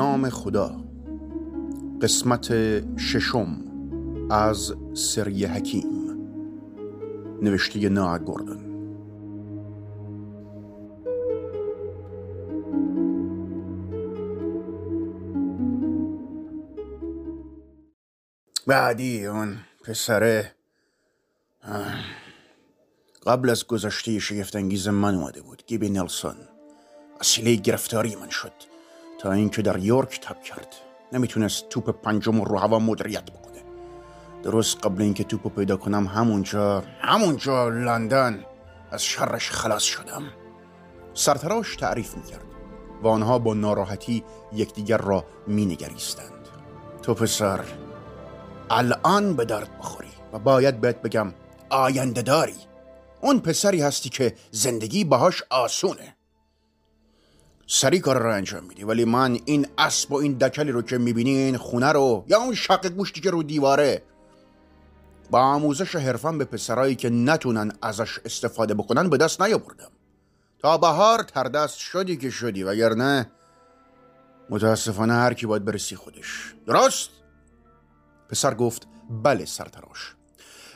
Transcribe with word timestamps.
نام 0.00 0.30
خدا. 0.30 0.84
قسمت 2.02 2.48
ششم 2.98 3.58
از 4.30 4.74
سری 4.94 5.44
حکیم. 5.44 6.18
نوشته 7.42 7.88
نا 7.88 8.18
گوردن 8.18 8.60
بعدی 18.66 19.26
اون 19.26 19.56
پسره 19.84 20.54
قبل 23.26 23.50
از 23.50 23.66
گذشته 23.66 24.18
شگفتانگیز 24.18 24.88
من 24.88 25.14
اومده 25.14 25.42
بود. 25.42 25.62
گیبی 25.66 25.88
نلسون 25.90 26.36
وسیله 27.20 27.54
گرفتاری 27.54 28.16
من 28.16 28.28
شد. 28.28 28.69
تا 29.20 29.32
اینکه 29.32 29.62
در 29.62 29.78
یورک 29.78 30.20
تب 30.20 30.42
کرد. 30.42 30.74
نمی‌تونست 31.12 31.68
توپ 31.68 31.90
پنجم 31.90 32.42
رو 32.42 32.58
هوا 32.58 32.78
مدریت 32.78 33.30
بکنه. 33.30 33.62
درست 34.42 34.86
قبل 34.86 35.02
اینکه 35.02 35.24
توپو 35.24 35.48
پیدا 35.48 35.76
کنم 35.76 36.06
همونجا 36.06 36.82
همونجا 37.00 37.68
لندن. 37.68 38.44
از 38.90 39.04
شرش 39.04 39.50
خلاص 39.50 39.82
شدم. 39.82 40.22
سرتراش 41.14 41.76
تعریف 41.76 42.16
می‌کرد 42.16 42.44
و 43.02 43.08
آنها 43.08 43.38
با 43.38 43.54
ناراحتی 43.54 44.24
یکدیگر 44.52 44.98
را 44.98 45.24
مینگریستند. 45.46 46.48
تو 47.02 47.14
پسر 47.14 47.60
الان 48.70 49.36
به 49.36 49.44
درد 49.44 49.78
بخوری 49.78 50.12
و 50.32 50.38
باید 50.38 50.80
بهت 50.80 51.02
بگم 51.02 51.34
آینده 51.70 52.22
داری 52.22 52.56
اون 53.20 53.40
پسری 53.40 53.82
هستی 53.82 54.08
که 54.08 54.34
زندگی 54.50 55.04
باهاش 55.04 55.42
آسونه. 55.50 56.16
سری 57.72 58.00
کار 58.00 58.18
رو 58.18 58.34
انجام 58.34 58.64
میدی. 58.64 58.84
ولی 58.84 59.04
من 59.04 59.38
این 59.44 59.66
اسب 59.78 60.12
و 60.12 60.14
این 60.14 60.32
دکلی 60.32 60.72
رو 60.72 60.82
که 60.82 60.98
می‌بینی 60.98 61.30
این 61.30 61.56
خونه 61.56 61.92
رو 61.92 62.24
یا 62.28 62.38
اون 62.38 62.54
شق 62.54 62.88
گوشتی 62.88 63.20
که 63.20 63.30
رو 63.30 63.42
دیواره 63.42 64.02
با 65.30 65.40
آموزش 65.40 65.96
حرفم 65.96 66.38
به 66.38 66.44
پسرایی 66.44 66.94
که 66.94 67.10
نتونن 67.10 67.72
ازش 67.82 68.18
استفاده 68.24 68.74
بکنن 68.74 69.10
به 69.10 69.16
دست 69.16 69.42
نیاوردم. 69.42 69.90
تا 70.58 70.78
بهار 70.78 71.22
تردست 71.22 71.78
شدی 71.78 72.16
که 72.16 72.30
شدی 72.30 72.62
وگرنه 72.62 73.30
متاسفانه 74.50 75.12
هر 75.12 75.34
کی 75.34 75.46
باید 75.46 75.64
برسی 75.64 75.96
خودش. 75.96 76.54
درست؟ 76.66 77.10
پسر 78.28 78.54
گفت 78.54 78.88
بله 79.22 79.44
سرتراش. 79.44 80.14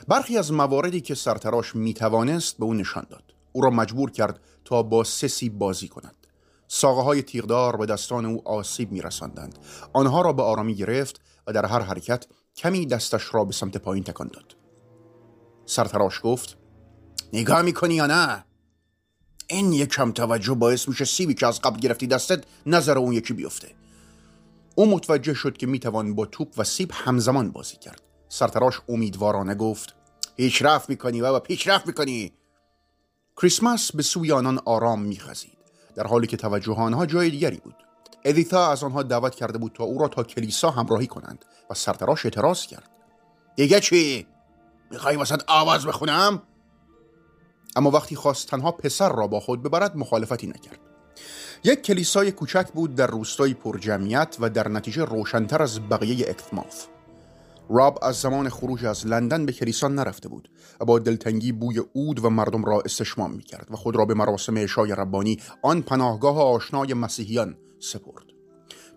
برخی 0.07 0.37
از 0.37 0.53
مواردی 0.53 1.01
که 1.01 1.15
سرتراش 1.15 1.75
می 1.75 1.93
توانست 1.93 2.57
به 2.57 2.65
او 2.65 2.73
نشان 2.73 3.05
داد. 3.09 3.23
او 3.51 3.61
را 3.61 3.69
مجبور 3.69 4.11
کرد 4.11 4.39
تا 4.65 4.83
با 4.83 5.03
سسی 5.03 5.49
بازی 5.49 5.87
کند. 5.87 6.24
ساقه 6.67 7.01
های 7.01 7.21
تیغدار 7.21 7.75
به 7.75 7.85
دستان 7.85 8.25
او 8.25 8.47
آسیب 8.47 8.91
می 8.91 9.01
رسندند. 9.01 9.59
آنها 9.93 10.21
را 10.21 10.33
به 10.33 10.43
آرامی 10.43 10.75
گرفت 10.75 11.21
و 11.47 11.53
در 11.53 11.65
هر 11.65 11.79
حرکت 11.79 12.25
کمی 12.55 12.85
دستش 12.85 13.33
را 13.33 13.45
به 13.45 13.53
سمت 13.53 13.77
پایین 13.77 14.03
تکان 14.03 14.27
داد. 14.33 14.55
سرتراش 15.65 16.19
گفت 16.23 16.57
نگاه 17.33 17.61
می‌کنی 17.61 17.93
یا 17.93 18.05
نه؟ 18.05 18.45
این 19.47 19.73
یک 19.73 19.89
کم 19.89 20.11
توجه 20.11 20.53
باعث 20.53 20.87
میشه 20.87 21.05
سیبی 21.05 21.33
که 21.33 21.47
از 21.47 21.61
قبل 21.61 21.79
گرفتی 21.79 22.07
دستت 22.07 22.43
نظر 22.65 22.97
اون 22.97 23.13
یکی 23.13 23.33
بیفته. 23.33 23.67
او 24.75 24.85
متوجه 24.85 25.33
شد 25.33 25.57
که 25.57 25.67
می‌توان 25.67 26.15
با 26.15 26.25
توپ 26.25 26.53
و 26.57 26.63
سیب 26.63 26.91
همزمان 26.93 27.51
بازی 27.51 27.77
کرد. 27.77 28.01
سرتراش 28.29 28.81
امیدوارانه 28.89 29.55
گفت 29.55 29.95
پیشرفت 30.37 30.89
می‌کنی 30.89 31.21
و 31.21 31.39
پیشرفت 31.39 31.87
می‌کنی. 31.87 32.33
کریسمس 33.37 33.91
به 33.91 34.03
سوی 34.03 34.31
آنان 34.31 34.59
آرام 34.65 35.01
میخزید. 35.01 35.54
در 35.95 36.07
حالی 36.07 36.27
که 36.27 36.37
توجه 36.37 36.73
آنها 36.73 37.05
جای 37.05 37.29
دیگری 37.29 37.57
بود. 37.57 37.75
ادیتا 38.25 38.71
از 38.71 38.83
آنها 38.83 39.03
دعوت 39.03 39.35
کرده 39.35 39.57
بود 39.57 39.71
تا 39.71 39.83
او 39.83 39.99
را 39.99 40.07
تا 40.07 40.23
کلیسا 40.23 40.69
همراهی 40.69 41.07
کنند 41.07 41.45
و 41.69 41.73
سرتراش 41.73 42.25
اعتراض 42.25 42.65
کرد. 42.65 42.89
دیگه 43.55 43.79
چی؟ 43.79 44.27
می‌خوای 44.91 45.15
وسط 45.15 45.43
آواز 45.47 45.85
بخونم؟ 45.85 46.41
اما 47.75 47.91
وقتی 47.91 48.15
خواست 48.15 48.47
تنها 48.47 48.71
پسر 48.71 49.09
را 49.09 49.27
با 49.27 49.39
خود 49.39 49.63
ببرد 49.63 49.97
مخالفتی 49.97 50.47
نکرد. 50.47 50.79
یک 51.63 51.81
کلیسای 51.81 52.31
کوچک 52.31 52.67
بود 52.73 52.95
در 52.95 53.07
روستایی 53.07 53.53
پرجمعیت 53.53 54.37
و 54.39 54.49
در 54.49 54.67
نتیجه 54.67 55.05
روشنتر 55.05 55.61
از 55.61 55.89
بقیه 55.89 56.29
اکتماف. 56.29 56.85
راب 57.69 57.99
از 58.01 58.15
زمان 58.15 58.49
خروج 58.49 58.85
از 58.85 59.07
لندن 59.07 59.45
به 59.45 59.51
کلیسان 59.51 59.95
نرفته 59.95 60.29
بود 60.29 60.49
و 60.79 60.85
با 60.85 60.99
دلتنگی 60.99 61.51
بوی 61.51 61.81
اود 61.93 62.25
و 62.25 62.29
مردم 62.29 62.65
را 62.65 62.81
استشمام 62.85 63.31
می 63.31 63.43
کرد 63.43 63.67
و 63.71 63.75
خود 63.75 63.95
را 63.95 64.05
به 64.05 64.13
مراسم 64.13 64.53
اشای 64.57 64.91
ربانی 64.91 65.37
آن 65.61 65.81
پناهگاه 65.81 66.41
آشنای 66.41 66.93
مسیحیان 66.93 67.57
سپرد. 67.79 68.25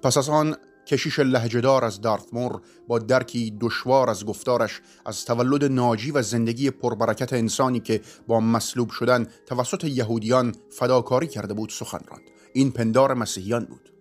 پس 0.02 0.16
از 0.16 0.28
آن 0.28 0.56
کشیش 0.86 1.18
لهجهدار 1.18 1.84
از 1.84 2.00
دارتمور 2.00 2.60
با 2.88 2.98
درکی 2.98 3.56
دشوار 3.60 4.10
از 4.10 4.26
گفتارش 4.26 4.80
از 5.06 5.24
تولد 5.24 5.64
ناجی 5.64 6.10
و 6.10 6.22
زندگی 6.22 6.70
پربرکت 6.70 7.32
انسانی 7.32 7.80
که 7.80 8.00
با 8.26 8.40
مصلوب 8.40 8.90
شدن 8.90 9.26
توسط 9.46 9.84
یهودیان 9.84 10.54
فداکاری 10.70 11.26
کرده 11.26 11.54
بود 11.54 11.70
سخن 11.70 12.00
راند. 12.10 12.22
این 12.52 12.70
پندار 12.70 13.14
مسیحیان 13.14 13.64
بود. 13.64 13.92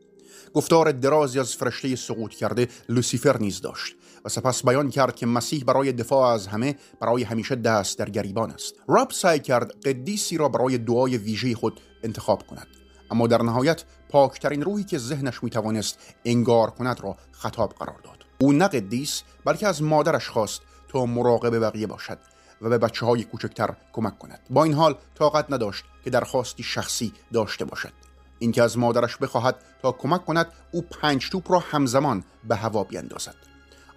گفتار 0.53 0.91
درازی 0.91 1.39
از 1.39 1.55
فرشته 1.55 1.95
سقوط 1.95 2.31
کرده 2.31 2.67
لوسیفر 2.89 3.37
نیز 3.37 3.61
داشت. 3.61 3.95
سپس 4.29 4.65
بیان 4.65 4.89
کرد 4.89 5.15
که 5.15 5.25
مسیح 5.25 5.63
برای 5.63 5.91
دفاع 5.91 6.33
از 6.33 6.47
همه 6.47 6.75
برای 6.99 7.23
همیشه 7.23 7.55
دست 7.55 7.99
در 7.99 8.09
گریبان 8.09 8.51
است. 8.51 8.75
راب 8.87 9.11
سعی 9.11 9.39
کرد 9.39 9.71
قدیسی 9.85 10.37
را 10.37 10.49
برای 10.49 10.77
دعای 10.77 11.17
ویژه 11.17 11.55
خود 11.55 11.79
انتخاب 12.03 12.47
کند. 12.47 12.67
اما 13.11 13.27
در 13.27 13.41
نهایت 13.41 13.83
پاکترین 14.09 14.61
روحی 14.61 14.83
که 14.83 14.97
ذهنش 14.97 15.43
می‌توانست 15.43 15.99
انگار 16.25 16.69
کند 16.69 17.01
را 17.01 17.17
خطاب 17.31 17.73
قرار 17.73 17.99
داد. 18.03 18.17
او 18.39 18.53
نه 18.53 18.67
قدیس 18.67 19.23
بلکه 19.45 19.67
از 19.67 19.83
مادرش 19.83 20.29
خواست 20.29 20.61
تا 20.87 21.05
مراقب 21.05 21.59
بقیه 21.59 21.87
باشد 21.87 22.17
و 22.61 22.69
به 22.69 22.77
بچه 22.77 23.05
های 23.05 23.23
کوچکتر 23.23 23.75
کمک 23.93 24.19
کند. 24.19 24.39
با 24.49 24.63
این 24.63 24.73
حال 24.73 24.95
طاقت 25.15 25.51
نداشت 25.51 25.83
که 26.03 26.09
درخواستی 26.09 26.63
شخصی 26.63 27.13
داشته 27.33 27.65
باشد. 27.65 27.93
اینکه 28.39 28.63
از 28.63 28.77
مادرش 28.77 29.17
بخواهد 29.17 29.55
تا 29.81 29.91
کمک 29.91 30.25
کند 30.25 30.47
او 30.71 30.81
پنج 30.81 31.29
توپ 31.29 31.51
را 31.51 31.59
همزمان 31.59 32.23
به 32.43 32.55
هوا 32.55 32.83
بیندازد. 32.83 33.35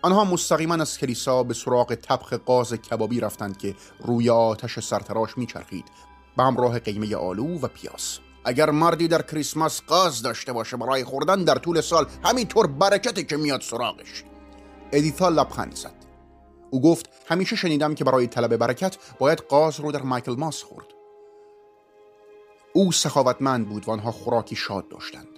آنها 0.03 0.25
مستقیما 0.25 0.75
از 0.75 0.99
کلیسا 0.99 1.43
به 1.43 1.55
سراغ 1.55 1.95
طبخ 1.95 2.33
قاز 2.33 2.73
کبابی 2.73 3.21
رفتند 3.21 3.59
که 3.59 3.75
روی 3.99 4.31
آتش 4.31 4.79
سرتراش 4.79 5.39
میچرخید. 5.39 5.85
به 6.37 6.43
همراه 6.43 6.79
قیمه 6.79 7.17
آلو 7.17 7.59
و 7.59 7.69
پیاز. 7.69 8.19
اگر 8.45 8.71
مردی 8.71 9.09
در 9.09 9.23
کریسمس 9.23 9.83
قاز 9.83 10.23
داشته 10.23 10.53
باشه 10.53 10.77
برای 10.77 11.05
خوردن 11.05 11.45
در 11.45 11.55
طول 11.55 11.81
سال 11.81 12.07
همینطور 12.25 12.67
برکتی 12.67 13.25
که 13.25 13.37
میاد 13.37 13.61
سراغش. 13.61 14.25
ادیتا 14.93 15.29
لبخند 15.29 15.75
زد. 15.77 15.95
او 16.71 16.81
گفت 16.81 17.09
همیشه 17.27 17.57
شنیدم 17.57 17.95
که 17.95 18.05
برای 18.05 18.27
طلب 18.27 18.57
برکت 18.57 18.97
باید 19.19 19.39
قاز 19.39 19.81
رو 19.81 19.93
در 19.93 20.03
مایکل 20.03 20.35
ماس 20.39 20.63
خورد. 20.63 20.87
او 22.73 22.93
سخاوتمند 22.93 23.69
بود 23.69 23.89
و 23.89 23.91
آنها 23.91 24.13
خوراکی 24.13 24.57
شاد 24.57 24.89
داشتند. 24.89 25.29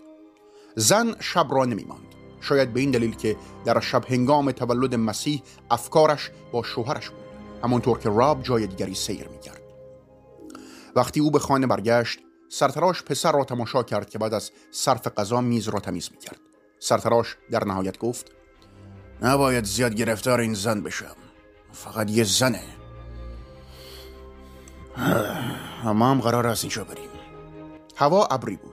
زن 0.76 1.14
شب 1.20 1.46
را 1.50 1.64
نمیماند. 1.64 2.11
شاید 2.42 2.72
به 2.72 2.80
این 2.80 2.90
دلیل 2.90 3.14
که 3.14 3.36
در 3.64 3.80
شب 3.80 4.04
هنگام 4.08 4.52
تولد 4.52 4.94
مسیح 4.94 5.42
افکارش 5.70 6.30
با 6.52 6.62
شوهرش 6.62 7.10
بود. 7.10 7.22
همانطور 7.62 7.98
که 7.98 8.08
راب 8.08 8.42
جای 8.42 8.66
دیگری 8.66 8.94
سیر 8.94 9.28
می‌کرد. 9.28 9.62
وقتی 10.96 11.20
او 11.20 11.30
به 11.30 11.38
خانه 11.38 11.66
برگشت 11.66 12.18
سرتراش 12.48 13.02
پسر 13.02 13.32
را 13.32 13.44
تماشا 13.44 13.82
کرد 13.82 14.10
که 14.10 14.18
بعد 14.18 14.34
از 14.34 14.50
صرف 14.70 15.08
غذا 15.08 15.40
میز 15.40 15.68
را 15.68 15.80
تمیز 15.80 16.08
می‌کرد. 16.12 16.40
سرتراش 16.78 17.36
در 17.50 17.64
نهایت 17.64 17.98
گفت 17.98 18.32
نباید 19.22 19.64
زیاد 19.64 19.94
گرفتار 19.94 20.40
این 20.40 20.54
زن 20.54 20.80
بشم. 20.80 21.16
فقط 21.72 22.10
یه 22.10 22.24
زنه. 22.24 22.64
اما 25.84 26.10
هم 26.10 26.20
قرار 26.20 26.46
است 26.46 26.64
اینجا 26.64 26.84
بریم. 26.84 27.08
هوا 27.96 28.26
ابری 28.26 28.56
بود. 28.56 28.71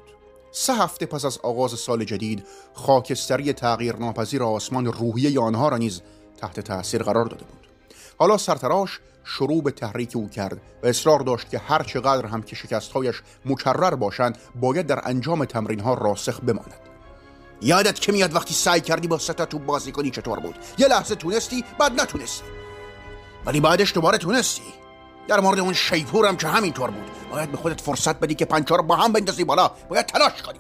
سه 0.52 0.74
هفته 0.74 1.06
پس 1.06 1.26
از 1.26 1.38
آغاز 1.38 1.80
سال 1.80 2.04
جدید 2.04 2.46
خاکستری 2.74 3.54
تغییر 3.54 3.96
ناپذیر 3.96 4.44
آسمان 4.44 4.86
روحیه 4.86 5.40
آنها 5.40 5.70
را 5.70 5.78
نیز 5.78 6.02
تحت 6.38 6.60
تاثیر 6.60 7.04
قرار 7.04 7.26
داده 7.26 7.46
بود. 7.46 7.68
حالا 8.18 8.38
سرتراش 8.38 9.00
شروع 9.24 9.64
به 9.64 9.72
تحریک 9.72 10.16
او 10.16 10.30
کرد 10.30 10.62
و 10.84 10.88
اصرار 10.88 11.20
داشت 11.20 11.50
که 11.50 11.58
هر 11.58 11.84
چقدر 11.84 12.26
هم 12.26 12.42
که 12.42 12.56
شکستهایش 12.56 13.22
مکرر 13.46 13.96
باشند 13.96 14.38
باید 14.56 14.88
در 14.88 15.02
انجام 15.04 15.46
تمرین 15.46 15.80
ها 15.80 15.94
راسخ 15.94 16.40
بماند. 16.40 16.80
یادت 17.62 18.00
که 18.00 18.12
میاد 18.12 18.36
وقتی 18.36 18.54
سعی 18.54 18.82
کردی 18.82 19.08
با 19.08 19.18
ستا 19.18 19.46
توپ 19.46 19.66
بازی 19.66 19.92
کنی 19.92 20.12
چطور 20.12 20.40
بود؟ 20.40 20.56
یه 20.78 20.88
لحظه 20.88 21.16
تونستی 21.16 21.64
بعد 21.80 22.02
نتونستی. 22.02 22.46
ولی 23.46 23.60
بعدش 23.60 23.94
دوباره 23.94 24.18
تونستی. 24.18 24.64
در 25.30 25.40
مورد 25.40 25.60
اون 25.60 25.74
شیپورم 25.74 26.38
که 26.38 26.48
همینطور 26.48 26.92
بود. 26.92 27.12
باید 27.32 27.52
به 27.52 27.58
خودت 27.58 27.82
فرصت 27.82 28.20
بدی 28.20 28.36
که 28.36 28.46
پنچه 28.46 28.76
رو 28.76 28.84
با 28.84 28.96
هم 28.96 29.14
بندازی 29.14 29.44
بالا. 29.44 29.72
باید 29.90 30.06
تلاش 30.06 30.42
کنی. 30.42 30.60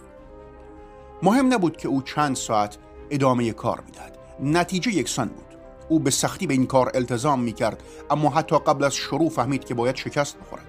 مهم 1.23 1.53
نبود 1.53 1.77
که 1.77 1.87
او 1.87 2.01
چند 2.01 2.35
ساعت 2.35 2.77
ادامه 3.09 3.51
کار 3.51 3.83
می‌داد. 3.85 4.19
نتیجه 4.39 4.93
یکسان 4.93 5.27
بود. 5.27 5.45
او 5.89 5.99
به 5.99 6.11
سختی 6.11 6.47
به 6.47 6.53
این 6.53 6.67
کار 6.67 6.91
التزام 6.93 7.39
می 7.39 7.53
کرد 7.53 7.83
اما 8.09 8.29
حتی 8.29 8.59
قبل 8.59 8.83
از 8.83 8.95
شروع 8.95 9.29
فهمید 9.29 9.65
که 9.65 9.73
باید 9.73 9.95
شکست 9.95 10.37
بخورد. 10.39 10.65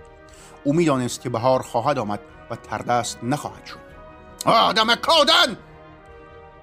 او 0.65 0.73
می‌دانست 0.73 1.21
که 1.21 1.29
بهار 1.29 1.63
خواهد 1.63 1.99
آمد 1.99 2.21
و 2.51 2.57
تردست 2.57 3.19
نخواهد 3.23 3.67
شد. 3.67 3.79
آدم 4.47 4.95
کودن! 4.95 5.57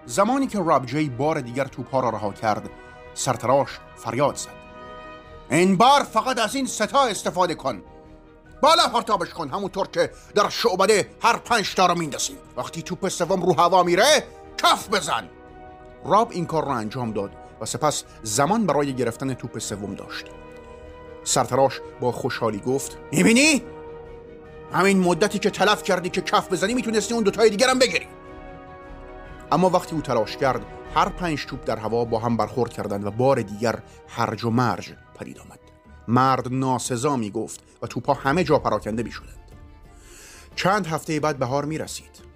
زمانی 0.06 0.48
که 0.48 0.60
راب 0.60 0.86
جی 0.86 1.10
بار 1.10 1.42
دیگر 1.42 1.66
توپها 1.66 2.00
را 2.00 2.10
رها 2.10 2.34
کرد 2.34 2.69
سرتراش 3.13 3.69
فریاد 3.95 4.36
زد. 4.36 4.56
این 5.51 5.77
بار 5.77 6.03
فقط 6.03 6.39
از 6.39 6.55
این 6.55 6.65
ستا 6.65 7.03
استفاده 7.03 7.55
کن. 7.55 7.81
بالا 8.61 8.88
پرتابش 8.88 9.29
کن 9.29 9.49
همونطور 9.49 9.88
که 9.88 10.11
در 10.35 10.49
شعبده 10.49 11.09
هر 11.21 11.38
پنج 11.38 11.75
تا 11.75 11.85
رو 11.85 11.95
میندازیم 11.95 12.38
وقتی 12.57 12.81
توپ 12.81 13.07
سوم 13.07 13.41
رو 13.41 13.53
هوا 13.53 13.83
میره 13.83 14.23
کف 14.57 14.89
بزن. 14.89 15.29
راب 16.05 16.31
این 16.31 16.45
کار 16.45 16.65
را 16.65 16.75
انجام 16.75 17.11
داد 17.11 17.31
و 17.61 17.65
سپس 17.65 18.03
زمان 18.23 18.65
برای 18.65 18.94
گرفتن 18.94 19.33
توپ 19.33 19.59
سوم 19.59 19.95
داشت. 19.95 20.25
سرتراش 21.23 21.81
با 22.00 22.11
خوشحالی 22.11 22.59
گفت 22.59 22.97
می‌بینی؟ 23.11 23.63
همین 24.73 25.00
مدتی 25.00 25.39
که 25.39 25.50
تلف 25.50 25.83
کردی 25.83 26.09
که 26.09 26.21
کف 26.21 26.51
بزنی 26.51 26.73
می‌تونستی 26.73 27.13
اون 27.13 27.23
دوتای 27.23 27.50
دیگرم 27.50 27.79
بگیری. 27.79 28.07
اما 29.51 29.69
وقتی 29.69 29.95
او 29.95 30.01
تلاش 30.01 30.38
کرد 30.38 30.65
هر 30.95 31.09
پنج 31.09 31.45
توپ 31.45 31.65
در 31.65 31.75
هوا 31.75 32.05
با 32.05 32.19
هم 32.19 32.38
برخورد 32.38 32.73
کردند 32.73 33.05
و 33.05 33.11
بار 33.11 33.41
دیگر 33.41 33.79
هرج 34.07 34.43
و 34.43 34.50
مرج 34.50 34.93
پدید 35.19 35.39
آمد. 35.39 35.59
مرد 36.07 36.53
ناسزا 36.53 37.15
می 37.15 37.31
گفت 37.31 37.59
و 37.81 37.87
توپها 37.87 38.13
همه 38.13 38.43
جا 38.43 38.59
پراکنده 38.59 39.03
می 39.03 39.11
شدند. 39.11 39.37
چند 40.55 40.87
هفته 40.87 41.19
بعد 41.19 41.39
بهار 41.39 41.65
می 41.65 41.77
رسید 41.77 42.27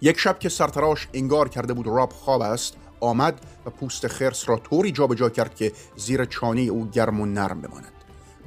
یک 0.00 0.18
شب 0.18 0.38
که 0.38 0.48
سرتراش 0.48 1.08
انگار 1.14 1.48
کرده 1.48 1.72
بود 1.72 1.86
راب 1.86 2.12
خواب 2.12 2.42
است 2.42 2.76
آمد 3.00 3.40
و 3.66 3.70
پوست 3.70 4.06
خرس 4.06 4.48
را 4.48 4.56
طوری 4.56 4.92
جابجا 4.92 5.28
کرد 5.30 5.54
که 5.54 5.72
زیر 5.96 6.24
چانه 6.24 6.60
او 6.60 6.90
گرم 6.90 7.20
و 7.20 7.26
نرم 7.26 7.60
بماند. 7.60 7.92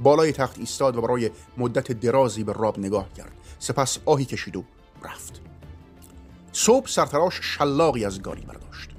بالای 0.04 0.32
تخت 0.32 0.60
ایستاد 0.60 0.96
و 0.96 1.02
برای 1.02 1.32
مدت 1.58 1.92
درازی 1.92 2.44
به 2.44 2.54
راب 2.54 2.80
نگاه 2.80 3.14
کرد. 3.14 3.32
سپس 3.60 3.98
آهی 4.06 4.26
کشید 4.26 4.56
و 4.56 4.64
رفت. 5.04 5.42
صبح 6.52 6.88
سرتراش 6.88 7.40
شلاقی 7.42 8.06
از 8.06 8.22
گاری 8.22 8.42
برداشت. 8.42 8.90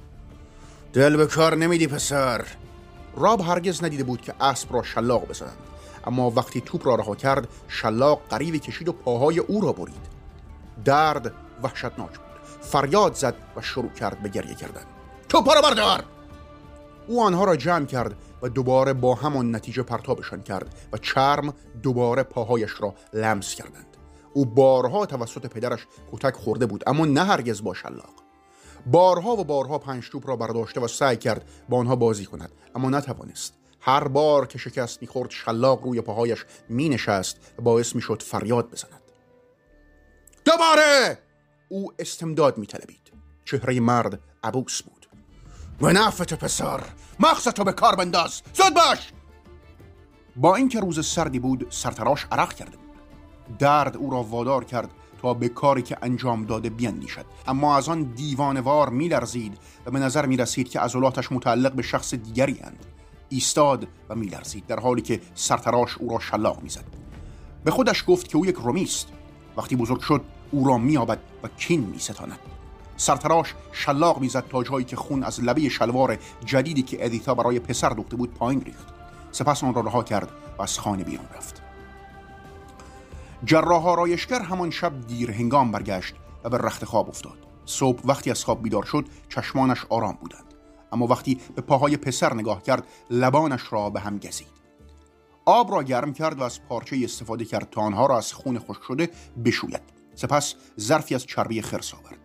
دل 0.92 1.16
به 1.16 1.26
کار 1.26 1.56
نمیدی 1.56 1.86
پسر. 1.86 2.44
راب 3.16 3.40
هرگز 3.40 3.84
ندیده 3.84 4.04
بود 4.04 4.20
که 4.20 4.34
اسب 4.40 4.74
را 4.74 4.82
شلاق 4.82 5.28
بزنند 5.28 5.56
اما 6.06 6.30
وقتی 6.30 6.60
توپ 6.60 6.86
را 6.86 6.94
رها 6.94 7.14
کرد 7.14 7.48
شلاق 7.68 8.20
قریبی 8.30 8.58
کشید 8.58 8.88
و 8.88 8.92
پاهای 8.92 9.38
او 9.38 9.60
را 9.60 9.72
برید. 9.72 10.12
درد 10.84 11.32
وحشتناک 11.62 12.10
بود. 12.10 12.26
فریاد 12.60 13.14
زد 13.14 13.34
و 13.56 13.60
شروع 13.60 13.90
کرد 13.90 14.22
به 14.22 14.28
گریه 14.28 14.54
کردن. 14.54 14.82
توپ 15.28 15.54
را 15.54 15.60
بردار! 15.60 16.04
او 17.06 17.22
آنها 17.22 17.44
را 17.44 17.56
جمع 17.56 17.86
کرد 17.86 18.14
و 18.42 18.48
دوباره 18.48 18.92
با 18.92 19.14
همان 19.14 19.54
نتیجه 19.54 19.82
پرتابشان 19.82 20.42
کرد 20.42 20.74
و 20.92 20.98
چرم 20.98 21.54
دوباره 21.82 22.22
پاهایش 22.22 22.70
را 22.80 22.94
لمس 23.12 23.54
کردند. 23.54 23.96
او 24.34 24.44
بارها 24.44 25.06
توسط 25.06 25.46
پدرش 25.46 25.86
کتک 26.12 26.34
خورده 26.34 26.66
بود 26.66 26.84
اما 26.86 27.06
نه 27.06 27.24
هرگز 27.24 27.62
با 27.62 27.74
شلاق. 27.74 28.21
بارها 28.86 29.30
و 29.30 29.44
بارها 29.44 29.78
پنج 29.78 30.10
توپ 30.10 30.28
را 30.28 30.36
برداشته 30.36 30.80
و 30.80 30.88
سعی 30.88 31.16
کرد 31.16 31.50
با 31.68 31.78
آنها 31.78 31.96
بازی 31.96 32.26
کند. 32.26 32.52
اما 32.74 32.90
نتوانست. 32.90 33.54
هر 33.80 34.08
بار 34.08 34.46
که 34.46 34.58
شکست 34.58 35.02
می‌خورد 35.02 35.30
شلاق 35.30 35.82
روی 35.82 36.00
پاهایش 36.00 36.44
مینشست 36.68 37.36
و 37.58 37.62
باعث 37.62 37.94
می‌شد 37.94 38.22
فریاد 38.22 38.70
بزند. 38.70 39.02
دوباره! 40.44 41.18
او 41.68 41.92
استمداد 41.98 42.58
میطلبید. 42.58 43.12
چهره 43.44 43.80
مرد 43.80 44.20
عبوس 44.44 44.82
بود. 44.82 45.06
به 45.80 45.92
نفت 45.92 46.34
پسر 46.34 46.80
مغزتو 47.20 47.64
به 47.64 47.72
کار 47.72 47.96
بنداز! 47.96 48.42
زود 48.54 48.74
باش! 48.74 49.12
با 50.36 50.56
اینکه 50.56 50.80
روز 50.80 51.06
سردی 51.06 51.38
بود 51.38 51.66
سرتراش 51.70 52.26
عرق 52.32 52.52
کرده 52.52 52.76
بود. 52.76 52.96
درد 53.58 53.96
او 53.96 54.10
را 54.10 54.22
وادار 54.22 54.64
کرد 54.64 54.90
تا 55.22 55.34
به 55.34 55.48
کاری 55.48 55.82
که 55.82 55.96
انجام 56.02 56.44
داده 56.44 56.70
بیندیشد. 56.70 57.24
اما 57.46 57.76
از 57.76 57.88
آن 57.88 58.02
دیوانوار 58.02 58.90
میلرزید 58.90 59.58
و 59.86 59.90
به 59.90 59.98
نظر 59.98 60.26
می 60.26 60.36
رسید 60.36 60.68
که 60.68 60.80
عضلاتش 60.80 61.32
متعلق 61.32 61.72
به 61.72 61.82
شخص 61.82 62.14
دیگری 62.14 62.60
اند. 62.62 62.86
ایستاد 63.28 63.88
و 64.08 64.14
میلرزید 64.14 64.66
در 64.66 64.80
حالی 64.80 65.02
که 65.02 65.20
سرتراش 65.34 65.98
او 65.98 66.08
را 66.08 66.18
شلاق 66.18 66.62
می‌زد. 66.62 66.84
به 67.64 67.70
خودش 67.70 68.04
گفت 68.06 68.28
که 68.28 68.36
او 68.36 68.46
یک 68.46 68.54
رومیست. 68.54 69.08
وقتی 69.56 69.76
بزرگ 69.76 70.00
شد 70.00 70.22
او 70.50 70.68
را 70.68 70.78
مییابد 70.78 71.18
و 71.42 71.48
کین 71.48 71.80
میستاند. 71.80 72.38
سرتراش 72.96 73.54
شلاق 73.72 74.20
می‌زد 74.20 74.44
تا 74.48 74.62
جایی 74.62 74.84
که 74.84 74.96
خون 74.96 75.22
از 75.22 75.40
لبه 75.40 75.68
شلوار 75.68 76.18
جدیدی 76.44 76.82
که 76.82 77.04
ادیتا 77.04 77.34
برای 77.34 77.58
پسر 77.58 77.88
دوخته 77.88 78.16
بود 78.16 78.34
پایین 78.34 78.60
ریخت. 78.60 78.86
سپس 79.32 79.64
آن 79.64 79.74
را 79.74 79.80
رها 79.80 80.02
کرد 80.02 80.28
و 80.58 80.62
از 80.62 80.78
خانه 80.78 81.04
بیرون 81.04 81.26
رفت. 81.36 81.61
جراح 83.44 83.86
آرایشگر 83.86 84.42
همان 84.42 84.70
شب 84.70 85.06
دیر 85.06 85.30
هنگام 85.30 85.70
برگشت 85.70 86.14
و 86.44 86.48
به 86.48 86.58
رخت 86.58 86.84
خواب 86.84 87.08
افتاد. 87.08 87.38
صبح 87.64 88.02
وقتی 88.04 88.30
از 88.30 88.44
خواب 88.44 88.62
بیدار 88.62 88.84
شد 88.84 89.06
چشمانش 89.28 89.84
آرام 89.88 90.18
بودند. 90.20 90.54
اما 90.92 91.06
وقتی 91.06 91.38
به 91.56 91.62
پاهای 91.62 91.96
پسر 91.96 92.34
نگاه 92.34 92.62
کرد 92.62 92.86
لبانش 93.10 93.72
را 93.72 93.90
به 93.90 94.00
هم 94.00 94.18
گزید. 94.18 94.62
آب 95.44 95.72
را 95.72 95.82
گرم 95.82 96.12
کرد 96.12 96.40
و 96.40 96.42
از 96.42 96.62
پارچه 96.62 97.00
استفاده 97.04 97.44
کرد 97.44 97.70
تا 97.70 97.80
آنها 97.80 98.06
را 98.06 98.18
از 98.18 98.32
خون 98.32 98.58
خشک 98.58 98.82
شده 98.88 99.10
بشوید. 99.44 99.82
سپس 100.14 100.54
ظرفی 100.80 101.14
از 101.14 101.26
چربی 101.26 101.62
خرس 101.62 101.94
آورد. 101.94 102.18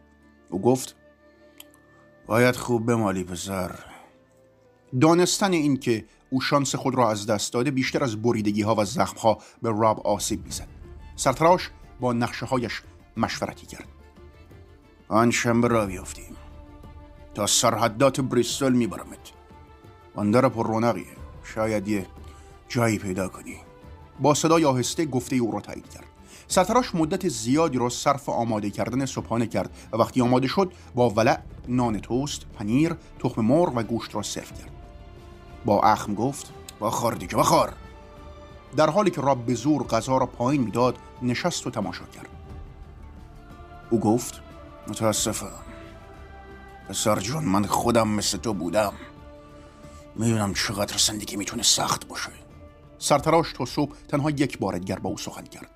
او 0.49 0.61
گفت 0.61 0.95
باید 2.27 2.55
خوب 2.55 2.85
بمالی 2.85 3.23
پسر. 3.23 3.71
دانستن 5.01 5.53
این 5.53 5.77
که 5.77 6.05
او 6.29 6.41
شانس 6.41 6.75
خود 6.75 6.95
را 6.95 7.11
از 7.11 7.25
دست 7.25 7.53
داده 7.53 7.71
بیشتر 7.71 8.03
از 8.03 8.21
بریدگی 8.21 8.61
ها 8.61 8.75
و 8.75 8.85
زخم 8.85 9.17
ها 9.17 9.37
به 9.61 9.69
راب 9.69 10.07
آسیب 10.07 10.45
می‌زد. 10.45 10.76
سرتراش 11.19 11.69
با 11.99 12.13
نقشه 12.13 12.45
هایش 12.45 12.81
مشورتی 13.17 13.67
کرد. 13.67 13.87
آن 15.07 15.31
شنبه 15.31 15.67
را 15.67 15.85
بیافتیم. 15.85 16.35
تا 17.33 17.47
سرحدات 17.47 18.21
بریستول 18.21 18.73
میبرمت. 18.73 19.31
بندر 20.15 20.49
پر 20.49 20.67
رونقیه. 20.67 21.05
شاید 21.43 21.87
یه 21.87 22.07
جایی 22.69 22.97
پیدا 22.97 23.27
کنی. 23.27 23.57
با 24.19 24.33
صدای 24.33 24.65
آهسته 24.65 25.05
گفته 25.05 25.35
او 25.35 25.51
را 25.51 25.59
تایید 25.61 25.89
کرد. 25.89 26.05
سرتراش 26.47 26.95
مدت 26.95 27.27
زیادی 27.27 27.77
را 27.77 27.89
صرف 27.89 28.29
آماده 28.29 28.69
کردن 28.69 29.05
صبحانه 29.05 29.47
کرد 29.47 29.69
و 29.93 29.97
وقتی 29.97 30.21
آماده 30.21 30.47
شد 30.47 30.71
با 30.95 31.09
ولع 31.09 31.39
نان 31.67 31.99
توست، 31.99 32.41
پنیر، 32.59 32.95
تخم 33.19 33.41
مرغ 33.41 33.73
و 33.75 33.83
گوشت 33.83 34.15
را 34.15 34.21
سرو 34.21 34.43
کرد. 34.43 34.71
با 35.65 35.81
اخم 35.81 36.13
گفت 36.13 36.53
بخور 36.81 37.13
دیگه 37.13 37.35
بخور. 37.35 37.73
در 38.75 38.89
حالی 38.89 39.11
که 39.11 39.21
راب 39.21 39.45
به 39.45 39.53
زور 39.53 39.83
غذا 39.83 40.17
را 40.17 40.25
پایین 40.25 40.61
می‌داد 40.61 40.97
نشست 41.21 41.67
و 41.67 41.69
تماشا 41.69 42.05
کرد. 42.05 42.29
او 43.89 43.99
گفت 43.99 44.41
متاسفم. 44.87 45.51
پسر 46.89 47.19
جون 47.19 47.45
من 47.45 47.65
خودم 47.65 48.07
مثل 48.07 48.37
تو 48.37 48.53
بودم. 48.53 48.93
می‌دونم 50.15 50.53
چقدر 50.53 50.97
زندگی 50.97 51.35
می‌تونه 51.35 51.63
سخت 51.63 52.07
باشه. 52.07 52.31
سرتراش 52.97 53.53
تا 53.53 53.65
صبح 53.65 53.95
تنها 54.07 54.29
یک 54.29 54.59
بار 54.59 54.77
دیگر 54.77 54.99
با 54.99 55.09
او 55.09 55.17
سخن 55.17 55.43
کرد. 55.43 55.71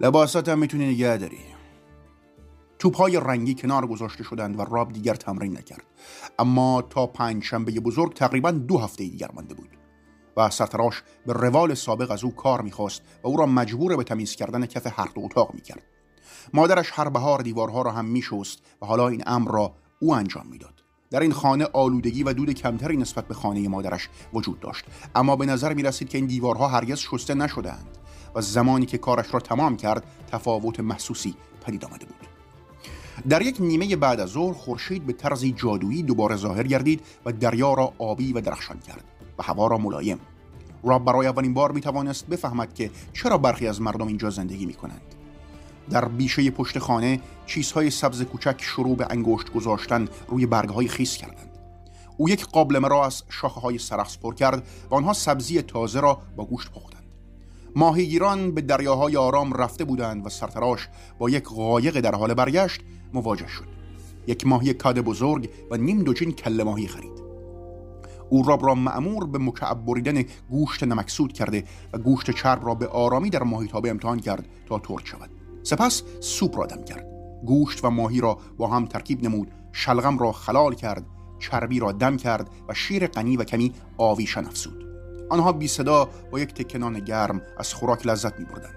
لباسات 0.00 0.48
هم 0.48 0.58
می‌تونی 0.58 0.88
نگه 0.88 1.16
داری. 1.16 1.38
توپهای 2.78 3.20
رنگی 3.20 3.54
کنار 3.54 3.86
گذاشته 3.86 4.24
شدند 4.24 4.58
و 4.58 4.62
راب 4.62 4.92
دیگر 4.92 5.14
تمرین 5.14 5.58
نکرد. 5.58 5.84
اما 6.38 6.82
تا 6.82 7.06
پنج 7.06 7.42
شنبه 7.44 7.72
بزرگ 7.72 8.14
تقریبا 8.14 8.50
دو 8.50 8.78
هفته 8.78 9.04
دیگر 9.04 9.30
مانده 9.34 9.54
بود. 9.54 9.68
و 10.36 10.50
سرتراش 10.50 11.02
به 11.26 11.32
روال 11.32 11.74
سابق 11.74 12.10
از 12.10 12.24
او 12.24 12.34
کار 12.34 12.60
می‌خواست 12.60 13.02
و 13.22 13.28
او 13.28 13.36
را 13.36 13.46
مجبور 13.46 13.96
به 13.96 14.04
تمیز 14.04 14.36
کردن 14.36 14.66
کف 14.66 14.98
هر 15.00 15.08
دو 15.14 15.20
اتاق 15.24 15.54
می‌کرد. 15.54 15.82
مادرش 16.54 16.90
هر 16.92 17.08
بهار 17.08 17.42
دیوارها 17.42 17.82
را 17.82 17.92
هم 17.92 18.04
میشست 18.04 18.58
و 18.82 18.86
حالا 18.86 19.08
این 19.08 19.22
امر 19.26 19.50
را 19.50 19.74
او 20.00 20.14
انجام 20.14 20.46
می‌داد. 20.46 20.74
در 21.10 21.20
این 21.20 21.32
خانه 21.32 21.64
آلودگی 21.72 22.22
و 22.22 22.32
دود 22.32 22.50
کمتری 22.50 22.96
نسبت 22.96 23.28
به 23.28 23.34
خانه 23.34 23.68
مادرش 23.68 24.08
وجود 24.32 24.60
داشت. 24.60 24.84
اما 25.14 25.36
به 25.36 25.46
نظر 25.46 25.74
می 25.74 25.82
رسید 25.82 26.08
که 26.08 26.18
این 26.18 26.26
دیوارها 26.26 26.68
هرگز 26.68 26.98
شسته 26.98 27.34
نشدهاند 27.34 27.98
و 28.34 28.40
زمانی 28.40 28.86
که 28.86 28.98
کارش 28.98 29.34
را 29.34 29.40
تمام 29.40 29.76
کرد 29.76 30.04
تفاوت 30.32 30.80
محسوسی 30.80 31.34
پدید 31.66 31.84
آمده 31.84 32.06
بود. 32.06 32.28
در 33.28 33.42
یک 33.42 33.56
نیمه 33.60 33.96
بعد 33.96 34.20
از 34.20 34.28
ظهر 34.28 34.52
خورشید 34.52 35.06
به 35.06 35.12
طرزی 35.12 35.52
جادویی 35.52 36.02
دوباره 36.02 36.36
ظاهر 36.36 36.66
گردید 36.66 37.00
و 37.24 37.32
دریا 37.32 37.74
را 37.74 37.92
آبی 37.98 38.32
و 38.32 38.40
درخشان 38.40 38.78
کرد. 38.78 39.04
و 39.38 39.42
هوا 39.42 39.66
را 39.66 39.78
ملایم. 39.78 40.20
راب 40.84 41.04
برای 41.04 41.26
اولین 41.26 41.54
بار 41.54 41.72
می 41.72 41.80
توانست 41.80 42.26
بفهمد 42.26 42.74
که 42.74 42.90
چرا 43.12 43.38
برخی 43.38 43.66
از 43.66 43.80
مردم 43.80 44.06
اینجا 44.06 44.30
زندگی 44.30 44.66
می 44.66 44.74
کنند 44.74 45.14
در 45.90 46.04
بیشه 46.04 46.50
پشت 46.50 46.78
خانه 46.78 47.20
چیزهای 47.46 47.90
سبز 47.90 48.22
کوچک 48.22 48.56
شروع 48.58 48.96
به 48.96 49.06
انگشت 49.10 49.52
گذاشتن 49.52 50.08
روی 50.28 50.46
برگهای 50.46 50.88
خیس 50.88 51.16
کردند. 51.16 51.50
او 52.16 52.28
یک 52.28 52.46
قابلمه 52.46 52.88
را 52.88 53.06
از 53.06 53.22
شاخه 53.28 53.60
های 53.60 53.78
سرخس 53.78 54.18
پر 54.18 54.34
کرد 54.34 54.66
و 54.90 54.94
آنها 54.94 55.12
سبزی 55.12 55.62
تازه 55.62 56.00
را 56.00 56.18
با 56.36 56.44
گوشت 56.44 56.70
پختند. 56.70 57.04
ماهیگیران 57.76 58.54
به 58.54 58.60
دریاهای 58.60 59.16
آرام 59.16 59.52
رفته 59.52 59.84
بودند 59.84 60.26
و 60.26 60.28
سرتراش 60.28 60.88
با 61.18 61.30
یک 61.30 61.44
قایق 61.44 62.00
در 62.00 62.14
حال 62.14 62.34
برگشت 62.34 62.80
مواجه 63.12 63.48
شد. 63.48 63.74
یک 64.26 64.46
ماهی 64.46 64.74
کاد 64.74 65.00
بزرگ 65.00 65.50
و 65.70 65.76
نیم 65.76 66.02
دوجین 66.02 66.32
کله 66.32 66.64
ماهی 66.64 66.86
خرید. 66.86 67.23
او 68.34 68.42
راب 68.42 68.66
را 68.66 68.74
معمور 68.74 69.26
به 69.26 69.38
مکعب 69.38 69.86
بریدن 69.86 70.24
گوشت 70.50 70.84
نمکسود 70.84 71.32
کرده 71.32 71.64
و 71.92 71.98
گوشت 71.98 72.30
چرب 72.30 72.66
را 72.66 72.74
به 72.74 72.88
آرامی 72.88 73.30
در 73.30 73.42
ماهیتابه 73.42 73.90
امتحان 73.90 74.20
کرد 74.20 74.48
تا 74.68 74.78
ترد 74.78 75.04
شود. 75.04 75.30
سپس 75.62 76.02
سوپ 76.20 76.58
را 76.58 76.66
دم 76.66 76.84
کرد. 76.84 77.06
گوشت 77.46 77.84
و 77.84 77.90
ماهی 77.90 78.20
را 78.20 78.38
با 78.56 78.66
هم 78.66 78.86
ترکیب 78.86 79.24
نمود. 79.24 79.50
شلغم 79.72 80.18
را 80.18 80.32
خلال 80.32 80.74
کرد. 80.74 81.06
چربی 81.38 81.78
را 81.78 81.92
دم 81.92 82.16
کرد 82.16 82.50
و 82.68 82.74
شیر 82.74 83.06
غنی 83.06 83.36
و 83.36 83.44
کمی 83.44 83.72
آویشن 83.98 84.44
افزود. 84.44 84.84
آنها 85.30 85.52
بی 85.52 85.68
صدا 85.68 86.08
با 86.32 86.40
یک 86.40 86.54
تکنان 86.54 87.00
گرم 87.00 87.42
از 87.58 87.74
خوراک 87.74 88.06
لذت 88.06 88.38
می 88.38 88.44
بردند. 88.44 88.74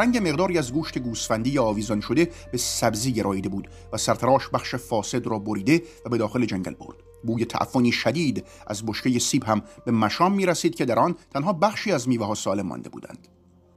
رنگ 0.00 0.28
مقداری 0.28 0.58
از 0.58 0.72
گوشت 0.72 0.98
گوسفندی 0.98 1.58
آویزان 1.58 2.00
شده 2.00 2.30
به 2.52 2.58
سبزی 2.58 3.12
گراییده 3.12 3.48
بود 3.48 3.68
و 3.92 3.96
سرتراش 3.96 4.48
بخش 4.48 4.74
فاسد 4.74 5.26
را 5.26 5.38
بریده 5.38 5.82
و 6.06 6.08
به 6.08 6.18
داخل 6.18 6.44
جنگل 6.44 6.74
برد. 6.74 7.01
بوی 7.26 7.44
تعفنی 7.44 7.92
شدید 7.92 8.44
از 8.66 8.86
بشکه 8.86 9.18
سیب 9.18 9.44
هم 9.44 9.62
به 9.84 9.92
مشام 9.92 10.32
می 10.32 10.46
رسید 10.46 10.74
که 10.74 10.84
در 10.84 10.98
آن 10.98 11.14
تنها 11.30 11.52
بخشی 11.52 11.92
از 11.92 12.08
میوه 12.08 12.26
ها 12.26 12.34
سالم 12.34 12.66
مانده 12.66 12.88
بودند. 12.90 13.28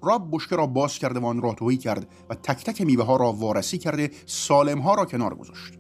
راب 0.04 0.28
بشکه 0.32 0.56
را 0.56 0.68
باز 0.68 1.00
کرده 1.00 1.20
و 1.20 1.26
آن 1.26 1.42
را 1.42 1.54
توهی 1.54 1.78
کرد 1.78 2.08
و 2.30 2.36
تک 2.36 2.64
تک 2.64 2.82
میوه 2.82 3.06
ها 3.06 3.16
را 3.16 3.32
وارسی 3.34 3.78
کرده 3.78 4.12
سالم 4.26 4.80
ها 4.80 4.96
را 4.96 5.06
کنار 5.06 5.36
گذاشت. 5.36 5.74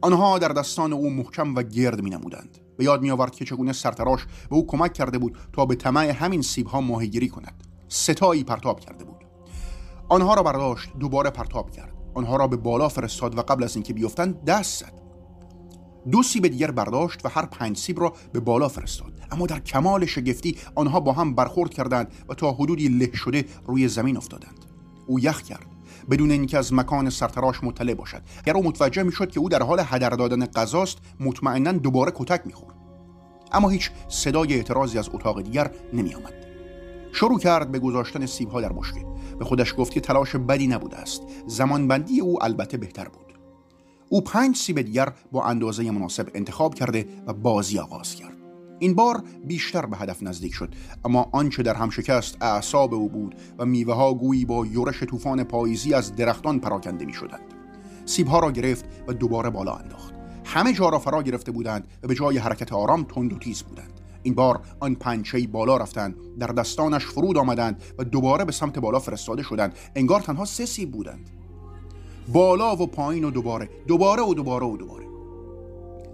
آنها 0.00 0.38
در 0.38 0.48
دستان 0.48 0.92
او 0.92 1.10
محکم 1.10 1.54
و 1.54 1.62
گرد 1.62 2.02
می 2.02 2.10
نمودند 2.10 2.58
به 2.76 2.84
یاد 2.84 3.02
می 3.02 3.10
آورد 3.10 3.34
که 3.34 3.44
چگونه 3.44 3.72
سرتراش 3.72 4.26
به 4.50 4.56
او 4.56 4.66
کمک 4.66 4.92
کرده 4.92 5.18
بود 5.18 5.38
تا 5.52 5.66
به 5.66 5.74
طمع 5.74 6.10
همین 6.10 6.42
سیب 6.42 6.66
ها 6.66 6.80
ماهیگیری 6.80 7.28
کند. 7.28 7.64
ستایی 7.88 8.44
پرتاب 8.44 8.80
کرده 8.80 9.04
بود. 9.04 9.16
آنها 10.08 10.34
را 10.34 10.42
برداشت 10.42 10.90
دوباره 11.00 11.30
پرتاب 11.30 11.70
کرد. 11.70 11.92
آنها 12.14 12.36
را 12.36 12.46
به 12.46 12.56
بالا 12.56 12.88
فرستاد 12.88 13.38
و 13.38 13.42
قبل 13.42 13.64
از 13.64 13.76
اینکه 13.76 13.92
بیفتند 13.92 14.44
دست 14.44 14.80
زد. 14.80 15.01
دو 16.10 16.22
سیب 16.22 16.46
دیگر 16.46 16.70
برداشت 16.70 17.24
و 17.24 17.28
هر 17.28 17.46
پنج 17.46 17.76
سیب 17.76 18.00
را 18.00 18.12
به 18.32 18.40
بالا 18.40 18.68
فرستاد. 18.68 19.12
اما 19.30 19.46
در 19.46 19.60
کمال 19.60 20.06
شگفتی 20.06 20.56
آنها 20.74 21.00
با 21.00 21.12
هم 21.12 21.34
برخورد 21.34 21.74
کردند 21.74 22.12
و 22.28 22.34
تا 22.34 22.52
حدودی 22.52 22.88
له 22.88 23.16
شده 23.16 23.44
روی 23.66 23.88
زمین 23.88 24.16
افتادند. 24.16 24.64
او 25.06 25.20
یخ 25.20 25.42
کرد. 25.42 25.66
بدون 26.10 26.30
اینکه 26.30 26.58
از 26.58 26.72
مکان 26.72 27.10
سرتراش 27.10 27.64
مطلع 27.64 27.94
باشد. 27.94 28.22
اگر 28.44 28.56
او 28.56 28.64
متوجه 28.64 29.02
می‌شد 29.02 29.30
که 29.30 29.40
او 29.40 29.48
در 29.48 29.62
حال 29.62 29.82
هدر 29.84 30.10
دادن 30.10 30.46
غذاست 30.46 30.98
مطمئنا 31.20 31.72
دوباره 31.72 32.12
کتک 32.14 32.42
می‌خورد. 32.46 32.74
اما 33.52 33.68
هیچ 33.68 33.90
صدای 34.08 34.54
اعتراضی 34.54 34.98
از 34.98 35.08
اتاق 35.12 35.42
دیگر 35.42 35.70
نمیآمد. 35.92 36.34
شروع 37.12 37.38
کرد 37.38 37.72
به 37.72 37.78
گذاشتن 37.78 38.26
سیبها 38.26 38.60
در 38.60 38.72
بشکه 38.72 39.06
به 39.38 39.44
خودش 39.44 39.74
گفت 39.78 39.92
که 39.92 40.00
تلاش 40.00 40.36
بدی 40.36 40.66
نبوده 40.66 40.96
است. 40.96 41.22
زمانبندی 41.46 42.20
او 42.20 42.44
البته 42.44 42.76
بهتر 42.76 43.08
بود. 43.08 43.31
او 44.12 44.20
پنج 44.20 44.56
سیب 44.56 44.80
دیگر 44.80 45.12
با 45.32 45.44
اندازه 45.44 45.90
مناسب 45.90 46.28
انتخاب 46.34 46.74
کرده 46.74 47.06
و 47.26 47.32
بازی 47.32 47.78
آغاز 47.78 48.14
کرد. 48.14 48.36
این 48.78 48.94
بار 48.94 49.22
بیشتر 49.44 49.86
به 49.86 49.96
هدف 49.96 50.22
نزدیک 50.22 50.54
شد 50.54 50.74
اما 51.04 51.28
آنچه 51.32 51.62
در 51.62 51.74
هم 51.74 51.90
شکست 51.90 52.36
اعصاب 52.40 52.94
او 52.94 53.08
بود 53.08 53.34
و 53.58 53.64
میوه 53.64 53.94
ها 53.94 54.14
گویی 54.14 54.44
با 54.44 54.66
یورش 54.66 55.02
طوفان 55.02 55.44
پاییزی 55.44 55.94
از 55.94 56.16
درختان 56.16 56.58
پراکنده 56.58 57.04
می 57.04 57.12
شدند 57.12 57.54
سیب 58.04 58.26
ها 58.26 58.38
را 58.38 58.50
گرفت 58.50 58.84
و 59.08 59.12
دوباره 59.12 59.50
بالا 59.50 59.72
انداخت. 59.72 60.14
همه 60.44 60.72
جا 60.72 60.88
را 60.88 60.98
فرا 60.98 61.22
گرفته 61.22 61.52
بودند 61.52 61.86
و 62.02 62.08
به 62.08 62.14
جای 62.14 62.38
حرکت 62.38 62.72
آرام 62.72 63.04
تند 63.04 63.32
و 63.32 63.38
تیز 63.38 63.62
بودند. 63.62 64.00
این 64.22 64.34
بار 64.34 64.60
آن 64.80 64.94
پنچه 64.94 65.46
بالا 65.46 65.76
رفتند 65.76 66.16
در 66.38 66.46
دستانش 66.46 67.06
فرود 67.06 67.38
آمدند 67.38 67.82
و 67.98 68.04
دوباره 68.04 68.44
به 68.44 68.52
سمت 68.52 68.78
بالا 68.78 68.98
فرستاده 68.98 69.42
شدند. 69.42 69.74
انگار 69.96 70.20
تنها 70.20 70.44
سه 70.44 70.66
سیب 70.66 70.90
بودند. 70.90 71.30
بالا 72.28 72.76
و 72.76 72.86
پایین 72.86 73.24
و 73.24 73.30
دوباره 73.30 73.70
دوباره 73.86 74.22
و 74.22 74.34
دوباره 74.34 74.66
و 74.66 74.76
دوباره. 74.76 75.06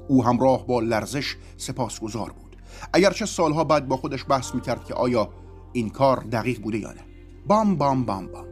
او 0.08 0.24
همراه 0.24 0.66
با 0.66 0.80
لرزش 0.80 1.36
سپاسگزار 1.56 2.32
بود. 2.32 2.56
اگرچه 2.92 3.26
سالها 3.26 3.64
بعد 3.64 3.88
با 3.88 3.96
خودش 3.96 4.24
بحث 4.28 4.54
می‌کرد 4.54 4.84
که 4.84 4.94
آیا 4.94 5.28
این 5.72 5.90
کار 5.90 6.16
دقیق 6.32 6.60
بوده 6.62 6.78
یا 6.78 6.92
نه. 6.92 7.04
بام 7.46 7.76
بام 7.76 8.04
بام 8.04 8.26
بام. 8.26 8.46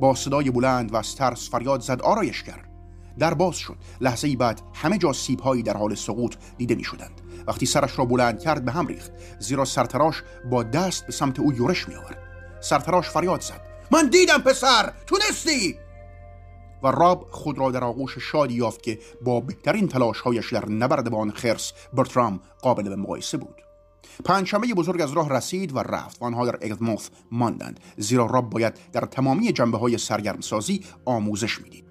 با 0.00 0.14
صدای 0.14 0.50
بلند 0.50 0.92
و 0.94 0.96
از 0.96 1.16
ترس 1.16 1.50
فریاد 1.50 1.80
زد 1.80 2.02
آرایش 2.02 2.42
کرد. 2.42 2.70
در 3.18 3.34
باز 3.34 3.56
شد. 3.56 3.76
لحظه 4.00 4.28
ای 4.28 4.36
بعد 4.36 4.60
همه 4.74 4.98
جا 4.98 5.12
سیبهایی 5.12 5.62
در 5.62 5.76
حال 5.76 5.94
سقوط 5.94 6.34
دیده 6.58 6.74
می 6.74 6.84
شدند 6.84 7.20
وقتی 7.46 7.66
سرش 7.66 7.98
را 7.98 8.04
بلند 8.04 8.40
کرد 8.40 8.64
به 8.64 8.72
هم 8.72 8.86
ریخت. 8.86 9.12
زیرا 9.38 9.64
سرتراش 9.64 10.22
با 10.50 10.62
دست 10.62 11.06
به 11.06 11.12
سمت 11.12 11.40
او 11.40 11.52
یورش 11.52 11.88
می 11.88 11.94
آورد 11.94 12.18
سرتراش 12.60 13.08
فریاد 13.08 13.40
زد. 13.40 13.60
من 13.90 14.08
دیدم 14.08 14.38
پسر! 14.38 14.92
تونستی؟ 15.06 15.78
و 16.84 16.86
راب 16.86 17.26
خود 17.30 17.58
را 17.58 17.70
در 17.70 17.84
آغوش 17.84 18.18
شادی 18.18 18.54
یافت 18.54 18.82
که 18.82 18.98
با 19.24 19.40
بهترین 19.40 19.88
تلاشهایش 19.88 20.52
در 20.52 20.68
نبرد 20.68 21.10
با 21.10 21.18
آن 21.18 21.30
خرس 21.30 21.72
برترام 21.92 22.40
قابل 22.62 22.88
به 22.88 22.96
مقایسه 22.96 23.38
بود. 23.38 23.54
پنجشنبه 24.24 24.66
بزرگ 24.66 25.00
از 25.00 25.12
راه 25.12 25.30
رسید 25.30 25.76
و 25.76 25.78
رفت 25.78 26.22
و 26.22 26.24
آنها 26.24 26.46
در 26.46 26.58
اگدموث 26.62 27.08
ماندند 27.32 27.80
زیرا 27.96 28.26
راب 28.26 28.50
باید 28.50 28.80
در 28.92 29.00
تمامی 29.00 29.52
جنبه 29.52 29.78
های 29.78 29.98
سرگرمسازی 29.98 30.80
آموزش 31.04 31.60
می‌دید. 31.60 31.84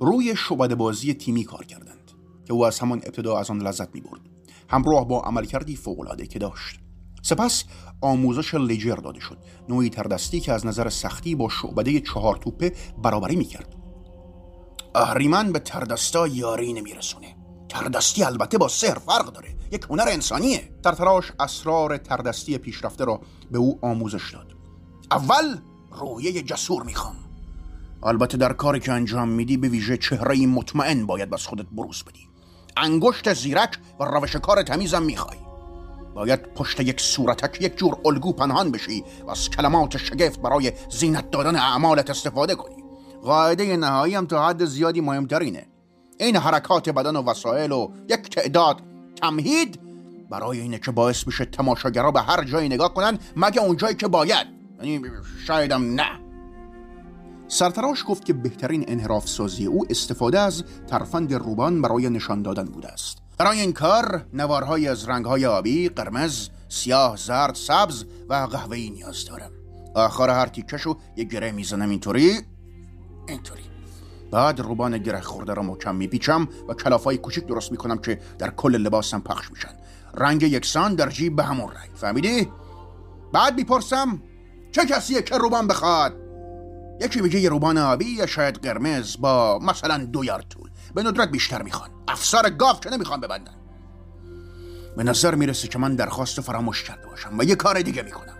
روی 0.00 0.36
شعبده 0.36 0.74
بازی 0.74 1.14
تیمی 1.14 1.44
کار 1.44 1.64
کردند 1.64 2.10
که 2.44 2.52
او 2.52 2.66
از 2.66 2.78
همان 2.78 2.98
ابتدا 2.98 3.38
از 3.38 3.50
آن 3.50 3.62
لذت 3.62 3.94
می 3.94 4.00
برد 4.00 4.20
همراه 4.68 5.08
با 5.08 5.20
عملکردی 5.20 5.76
فوقالعاده 5.76 6.26
که 6.26 6.38
داشت. 6.38 6.80
سپس 7.22 7.64
آموزش 8.00 8.54
لیجر 8.54 8.96
داده 8.96 9.20
شد. 9.20 9.38
نوعی 9.68 9.90
تردستی 9.90 10.40
که 10.40 10.52
از 10.52 10.66
نظر 10.66 10.88
سختی 10.88 11.34
با 11.34 11.48
شعبده 11.48 12.00
چهار 12.00 12.36
توپه 12.36 12.72
برابری 13.02 13.36
می‌کرد. 13.36 13.83
اهریمن 14.94 15.52
به 15.52 15.58
تردستا 15.58 16.26
یاری 16.26 16.72
نمیرسونه. 16.72 17.36
تردستی 17.68 18.24
البته 18.24 18.58
با 18.58 18.68
سحر 18.68 18.98
فرق 18.98 19.32
داره. 19.32 19.56
یک 19.72 19.86
هنر 19.90 20.08
انسانیه. 20.08 20.68
ترتراش 20.84 21.32
اسرار 21.40 21.96
تردستی 21.96 22.58
پیشرفته 22.58 23.04
را 23.04 23.20
به 23.50 23.58
او 23.58 23.78
آموزش 23.82 24.34
داد. 24.34 24.52
اول 25.10 25.58
رویه 25.90 26.42
جسور 26.42 26.82
می‌خوام. 26.82 27.16
البته 28.02 28.36
در 28.36 28.52
کاری 28.52 28.80
که 28.80 28.92
انجام 28.92 29.28
میدی 29.28 29.56
به 29.56 29.68
ویژه 29.68 29.96
چهره 29.96 30.46
مطمئن 30.46 31.06
باید 31.06 31.30
بس 31.30 31.46
خودت 31.46 31.66
بروز 31.72 32.02
بدی. 32.02 32.28
انگشت 32.76 33.34
زیرک 33.34 33.78
و 34.00 34.04
روش 34.04 34.36
کار 34.36 34.62
تمیزم 34.62 35.02
می‌خوای. 35.02 35.38
باید 36.14 36.54
پشت 36.54 36.80
یک 36.80 37.00
صورتک 37.00 37.62
یک 37.62 37.76
جور 37.76 37.96
الگو 38.04 38.32
پنهان 38.32 38.70
بشی 38.70 39.04
و 39.26 39.30
از 39.30 39.50
کلمات 39.50 39.96
شگفت 39.96 40.40
برای 40.40 40.72
زینت 40.90 41.30
دادن 41.30 41.56
اعمالت 41.56 42.10
استفاده 42.10 42.54
کنی. 42.54 42.83
قاعده 43.24 43.76
نهایی 43.76 44.14
هم 44.14 44.26
تا 44.26 44.48
حد 44.48 44.64
زیادی 44.64 45.00
مهمترینه. 45.00 45.66
این 46.18 46.36
حرکات 46.36 46.88
بدن 46.88 47.16
و 47.16 47.30
وسایل 47.30 47.72
و 47.72 47.88
یک 48.08 48.30
تعداد 48.30 48.80
تمهید 49.22 49.80
برای 50.30 50.60
اینه 50.60 50.78
که 50.78 50.90
باعث 50.90 51.24
بشه 51.24 51.44
تماشاگرها 51.44 52.10
به 52.10 52.20
هر 52.20 52.44
جایی 52.44 52.68
نگاه 52.68 52.94
کنن 52.94 53.18
مگه 53.36 53.60
اون 53.60 53.76
جایی 53.76 53.94
که 53.94 54.08
باید. 54.08 54.46
یعنی 54.82 55.02
شایدم 55.46 55.94
نه. 55.94 56.20
سرتراش 57.48 58.04
گفت 58.08 58.24
که 58.24 58.32
بهترین 58.32 58.84
انحراف 58.88 59.28
سازی 59.28 59.66
او 59.66 59.86
استفاده 59.90 60.40
از 60.40 60.64
ترفند 60.86 61.34
روبان 61.34 61.82
برای 61.82 62.10
نشان 62.10 62.42
دادن 62.42 62.64
بوده 62.64 62.88
است. 62.88 63.18
برای 63.38 63.60
این 63.60 63.72
کار 63.72 64.26
نوارهایی 64.32 64.88
از 64.88 65.08
رنگهای 65.08 65.46
آبی، 65.46 65.88
قرمز، 65.88 66.48
سیاه، 66.68 67.16
زرد، 67.16 67.54
سبز 67.54 68.04
و 68.28 68.34
قهوه‌ای 68.34 68.90
نیاز 68.90 69.24
دارم. 69.24 69.50
آخر 69.94 70.30
هر 70.30 70.46
تیکشو 70.46 70.96
یه 71.16 71.24
گره 71.24 71.52
می‌زنم 71.52 71.90
اینطوری. 71.90 72.40
اینطوری. 73.28 73.62
بعد 74.30 74.60
روبان 74.60 74.98
گره 74.98 75.20
خورده 75.20 75.54
را 75.54 75.62
محکم 75.62 75.94
میپیچم 75.94 76.48
و 76.68 76.74
کلافای 76.74 77.18
کوچیک 77.18 77.46
درست 77.46 77.72
می‌کنم 77.72 77.98
که 77.98 78.20
در 78.38 78.50
کل 78.50 78.76
لباسم 78.76 79.20
پخش 79.20 79.50
میشن. 79.50 79.74
رنگ 80.14 80.42
یکسان 80.42 80.94
در 80.94 81.08
جیب 81.08 81.36
به 81.36 81.42
همون 81.42 81.70
رنگ. 81.70 81.90
فهمیدی؟ 81.94 82.52
بعد 83.32 83.56
می‌پرسم 83.56 84.22
چه 84.72 84.86
کسیه 84.86 85.22
که 85.22 85.38
روبان 85.38 85.66
بخواد؟ 85.66 86.16
یکی 87.00 87.20
میگه 87.20 87.40
یه 87.40 87.48
روبان 87.48 87.78
آبی 87.78 88.04
یا 88.04 88.26
شاید 88.26 88.66
قرمز 88.66 89.16
با 89.20 89.58
مثلا 89.58 90.04
دو 90.04 90.24
یار 90.24 90.42
طول. 90.42 90.70
به 90.94 91.02
ندرت 91.02 91.30
بیشتر 91.30 91.62
می‌خوان. 91.62 91.90
افسار 92.08 92.50
گاف 92.50 92.80
که 92.80 92.90
نمی‌خوان 92.90 93.20
ببندن؟ 93.20 93.54
به 94.96 95.02
نظر 95.02 95.34
می‌رسه 95.34 95.68
که 95.68 95.78
من 95.78 95.96
درخواست 95.96 96.40
فراموش 96.40 96.82
کرده 96.82 97.06
باشم 97.06 97.38
و 97.38 97.44
یه 97.44 97.54
کار 97.54 97.80
دیگه 97.80 98.02
می‌کنم. 98.02 98.36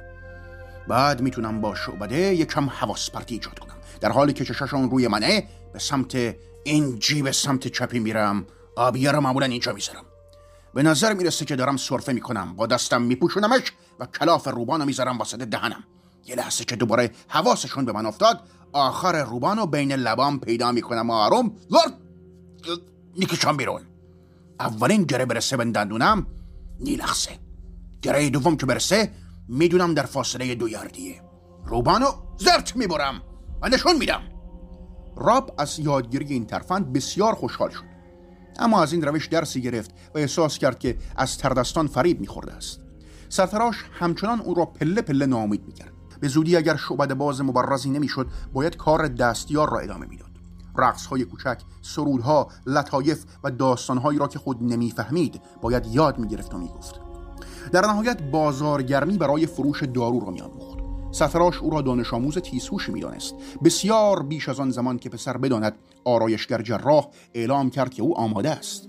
بعد 0.88 1.20
می‌تونم 1.20 1.60
با 1.60 1.74
شعبده 1.74 2.16
یکم 2.16 2.68
حواس 2.70 3.10
پرتی 3.10 3.34
ایجاد 3.34 3.58
کنم 3.58 3.63
در 4.00 4.12
حالی 4.12 4.32
که 4.32 4.44
چشاشون 4.44 4.90
روی 4.90 5.08
منه 5.08 5.48
به 5.72 5.78
سمت 5.78 6.36
این 6.64 6.98
جیب 6.98 7.30
سمت 7.30 7.68
چپی 7.68 7.98
میرم. 7.98 8.46
آبیه 8.76 9.12
رو 9.12 9.20
معمولا 9.20 9.46
اینجا 9.46 9.72
می‌ذارم. 9.72 10.04
به 10.74 10.82
نظر 10.82 11.14
می‌رسه 11.14 11.44
که 11.44 11.56
دارم 11.56 11.76
سرفه 11.76 12.12
می‌کنم. 12.12 12.56
با 12.56 12.66
دستم 12.66 13.02
میپوشونمش 13.02 13.72
و 14.00 14.06
کلاف 14.06 14.48
روبان 14.48 14.80
رو 14.80 14.86
می‌ذارم 14.86 15.18
واسط 15.18 15.38
دهنم. 15.38 15.84
یه 16.26 16.34
لحظه 16.34 16.64
که 16.64 16.76
دوباره 16.76 17.10
حواسشون 17.28 17.84
به 17.84 17.92
من 17.92 18.06
افتاد 18.06 18.40
آخر 18.72 19.24
روبان 19.24 19.56
رو 19.56 19.66
بین 19.66 19.92
لبام 19.92 20.40
پیدا 20.40 20.72
می‌کنم 20.72 21.10
و 21.10 21.12
آروم 21.12 21.56
لرد 21.70 21.94
می‌کشم 23.16 23.56
بیرون. 23.56 23.82
اولین 24.60 25.02
گره 25.02 25.24
برسه 25.24 25.56
به 25.56 25.64
دندونم 25.64 26.26
نیلخصه 26.80 27.30
گره 28.02 28.30
دوم 28.30 28.56
که 28.56 28.66
برسه 28.66 29.10
می‌دونم 29.48 29.94
در 29.94 30.02
فاصله 30.02 30.54
دو 30.54 30.68
یاردیه. 30.68 31.22
روبانو 31.64 32.06
زرت 32.36 32.76
می‌برم. 32.76 33.22
و 33.64 33.68
نشون 33.68 33.96
میدم. 33.96 34.20
راب 35.16 35.54
از 35.58 35.78
یادگیری 35.78 36.34
این 36.34 36.46
ترفند 36.46 36.92
بسیار 36.92 37.34
خوشحال 37.34 37.70
شد. 37.70 37.84
اما 38.58 38.82
از 38.82 38.92
این 38.92 39.02
روش 39.02 39.26
درسی 39.26 39.62
گرفت 39.62 39.90
و 40.14 40.18
احساس 40.18 40.58
کرد 40.58 40.78
که 40.78 40.96
از 41.16 41.38
تردستان 41.38 41.86
فریب 41.86 42.20
میخورده 42.20 42.52
است. 42.52 42.80
سرتراش 43.28 43.84
همچنان 43.92 44.40
او 44.40 44.54
را 44.54 44.64
پله 44.64 45.02
پله 45.02 45.26
ناامید 45.26 45.66
می‌کرد. 45.66 45.92
به 46.20 46.28
زودی 46.28 46.56
اگر 46.56 46.76
شعبد 46.76 47.14
باز 47.14 47.40
مبرزی 47.40 47.90
نمی‌شد 47.90 48.26
باید 48.52 48.76
کار 48.76 49.08
دستیار 49.08 49.70
را 49.70 49.78
ادامه 49.78 50.06
می‌داد. 50.06 50.30
رقص 50.76 51.06
های 51.06 51.24
کوچک 51.24 51.58
سرودها 51.82 52.48
لطایف 52.66 53.24
و 53.44 53.50
داستانهایی 53.50 54.18
را 54.18 54.28
که 54.28 54.38
خود 54.38 54.62
نمی‌فهمید 54.62 55.40
باید 55.62 55.86
یاد 55.86 56.18
می‌گرفت 56.18 56.54
و 56.54 56.58
می‌گفت. 56.58 57.00
در 57.72 57.86
نهایت 57.86 58.22
بازارگرمی 58.22 59.18
برای 59.18 59.46
فروش 59.46 59.82
دارو 59.82 60.20
را 60.20 60.30
میآموخت. 60.30 60.73
سفراش 61.14 61.58
او 61.58 61.70
را 61.70 61.82
دانش 61.82 62.14
آموز 62.14 62.38
تیزهوشی 62.38 62.92
می‌دانست. 62.92 63.34
بسیار 63.64 64.22
بیش 64.22 64.48
از 64.48 64.60
آن 64.60 64.70
زمان 64.70 64.98
که 64.98 65.08
پسر 65.08 65.36
بداند 65.36 65.74
آرایشگر 66.04 66.62
جراح 66.62 67.08
اعلام 67.34 67.70
کرد 67.70 67.94
که 67.94 68.02
او 68.02 68.18
آماده 68.18 68.50
است. 68.50 68.88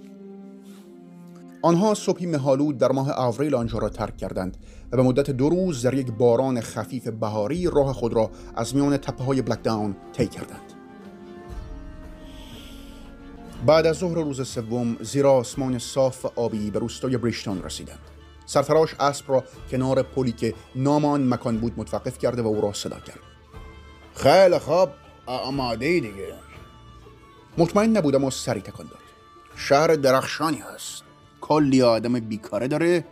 آنها 1.62 1.94
صبحی 1.94 2.26
مهالود 2.26 2.78
در 2.78 2.92
ماه 2.92 3.12
آوریل 3.12 3.56
آنجا 3.56 3.78
را 3.78 3.90
ترک 3.90 4.18
کردند 4.18 4.58
و 4.92 4.98
به 4.98 5.04
مدت 5.04 5.30
دو 5.30 5.50
روز 5.50 5.86
در 5.86 5.94
یک 5.94 6.12
باران 6.12 6.62
خفیف 6.62 7.08
بهاری 7.08 7.70
راه 7.74 7.94
خود 7.94 8.14
را 8.14 8.32
از 8.56 8.76
میان 8.76 8.98
تپه 8.98 9.24
های 9.24 9.42
بلک 9.42 9.64
داون 9.64 9.96
طی 10.14 10.28
کردند. 10.28 10.74
بعد 13.66 13.86
از 13.86 13.96
ظهر 13.96 14.16
روز 14.16 14.48
سوم 14.48 14.98
زیر 15.02 15.28
آسمان 15.28 15.80
صاف 15.80 16.26
و 16.26 16.30
آبی 16.36 16.72
به 16.72 16.80
روستای 16.80 17.18
بریشتون 17.18 17.64
رسیدند. 17.64 18.15
سرفراش 18.46 18.96
اسب 19.00 19.32
را 19.32 19.44
کنار 19.72 20.02
پلی 20.04 20.32
که 20.32 20.54
نام 20.76 21.06
آن 21.06 21.28
مکان 21.34 21.58
بود 21.58 21.74
متوقف 21.78 22.18
کرده 22.18 22.42
و 22.42 22.48
او 22.48 22.62
را 22.62 22.74
صدا 22.74 23.00
کرد. 23.00 23.20
خیلی 24.16 24.60
خوب 24.60 24.90
آماده 25.26 26.00
دیگه. 26.00 26.34
مطمئن 27.58 27.98
نبودم 27.98 28.24
و 28.24 28.32
سری 28.32 28.62
تکان 28.62 28.88
داد. 28.88 29.00
شهر 29.56 29.88
درخشانی 29.88 30.58
هست. 30.58 31.04
کلی 31.42 31.82
آدم 31.82 32.20
بیکاره 32.20 32.68
داره. 32.68 33.06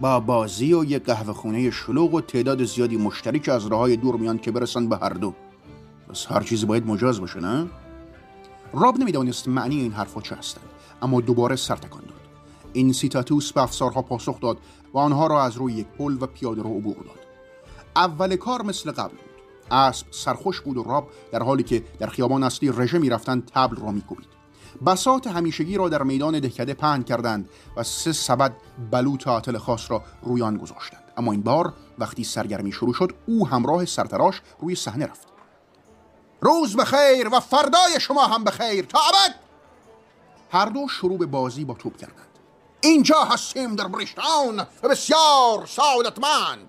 با 0.00 0.20
بازی 0.20 0.74
و 0.74 0.84
یک 0.84 1.04
قهوه 1.04 1.32
خونه 1.32 1.70
شلوغ 1.70 2.14
و 2.14 2.20
تعداد 2.20 2.64
زیادی 2.64 2.96
مشتری 2.96 3.38
که 3.38 3.52
از 3.52 3.66
راه 3.66 3.96
دور 3.96 4.16
میان 4.16 4.38
که 4.38 4.50
برسن 4.50 4.88
به 4.88 4.96
هر 4.96 5.08
دو. 5.08 5.34
بس 6.10 6.26
هر 6.28 6.42
چیزی 6.42 6.66
باید 6.66 6.86
مجاز 6.86 7.20
باشه 7.20 7.40
نه؟ 7.40 7.66
راب 8.72 8.98
نمی‌دانست 8.98 9.48
معنی 9.48 9.80
این 9.80 9.92
حرفا 9.92 10.20
چه 10.20 10.34
هستند 10.34 10.64
اما 11.02 11.20
دوباره 11.20 11.56
سر 11.56 11.76
تکان 11.76 12.02
داد. 12.02 12.15
این 12.76 12.92
سیتاتوس 12.92 13.52
به 13.52 13.62
افسارها 13.62 14.02
پاسخ 14.02 14.40
داد 14.40 14.58
و 14.94 14.98
آنها 14.98 15.26
را 15.26 15.44
از 15.44 15.56
روی 15.56 15.72
یک 15.72 15.86
پل 15.86 16.16
و 16.20 16.26
پیاده 16.26 16.62
رو 16.62 16.70
عبور 16.78 16.94
داد. 16.94 17.26
اول 17.96 18.36
کار 18.36 18.62
مثل 18.62 18.90
قبل 18.90 19.10
بود. 19.16 19.20
اسب 19.70 20.06
سرخوش 20.10 20.60
بود 20.60 20.76
و 20.76 20.82
راب 20.82 21.08
در 21.32 21.42
حالی 21.42 21.62
که 21.62 21.84
در 21.98 22.06
خیابان 22.06 22.42
اصلی 22.42 22.72
رژه 22.76 22.98
می‌رفتند 22.98 23.50
تبل 23.54 23.76
را 23.76 23.90
میکوبید 23.90 24.28
بسات 24.86 25.26
همیشگی 25.26 25.76
را 25.76 25.88
در 25.88 26.02
میدان 26.02 26.40
دهکده 26.40 26.74
پهن 26.74 27.02
کردند 27.02 27.48
و 27.76 27.82
سه 27.82 28.12
سبد 28.12 28.56
بلوط 28.90 29.28
عاطل 29.28 29.58
خاص 29.58 29.90
را 29.90 30.02
روی 30.22 30.42
آن 30.42 30.56
گذاشتند. 30.56 31.02
اما 31.16 31.32
این 31.32 31.42
بار 31.42 31.72
وقتی 31.98 32.24
سرگرمی 32.24 32.72
شروع 32.72 32.94
شد 32.94 33.12
او 33.26 33.48
همراه 33.48 33.84
سرتراش 33.84 34.42
روی 34.60 34.74
صحنه 34.74 35.06
رفت. 35.06 35.28
روز 36.40 36.76
بخیر 36.76 37.28
و 37.32 37.40
فردای 37.40 38.00
شما 38.00 38.26
هم 38.26 38.44
بخیر. 38.44 38.84
تا 38.84 38.98
ابد! 38.98 39.34
هر 40.50 40.66
دو 40.66 40.88
شروع 40.88 41.18
به 41.18 41.26
بازی 41.26 41.64
با 41.64 41.74
توپ 41.74 41.96
کردند. 41.96 42.35
اینجا 42.86 43.24
هستیم 43.24 43.76
در 43.76 43.88
بریشتان 43.88 44.66
بسیار 44.82 45.66
سعادتمند. 45.66 46.68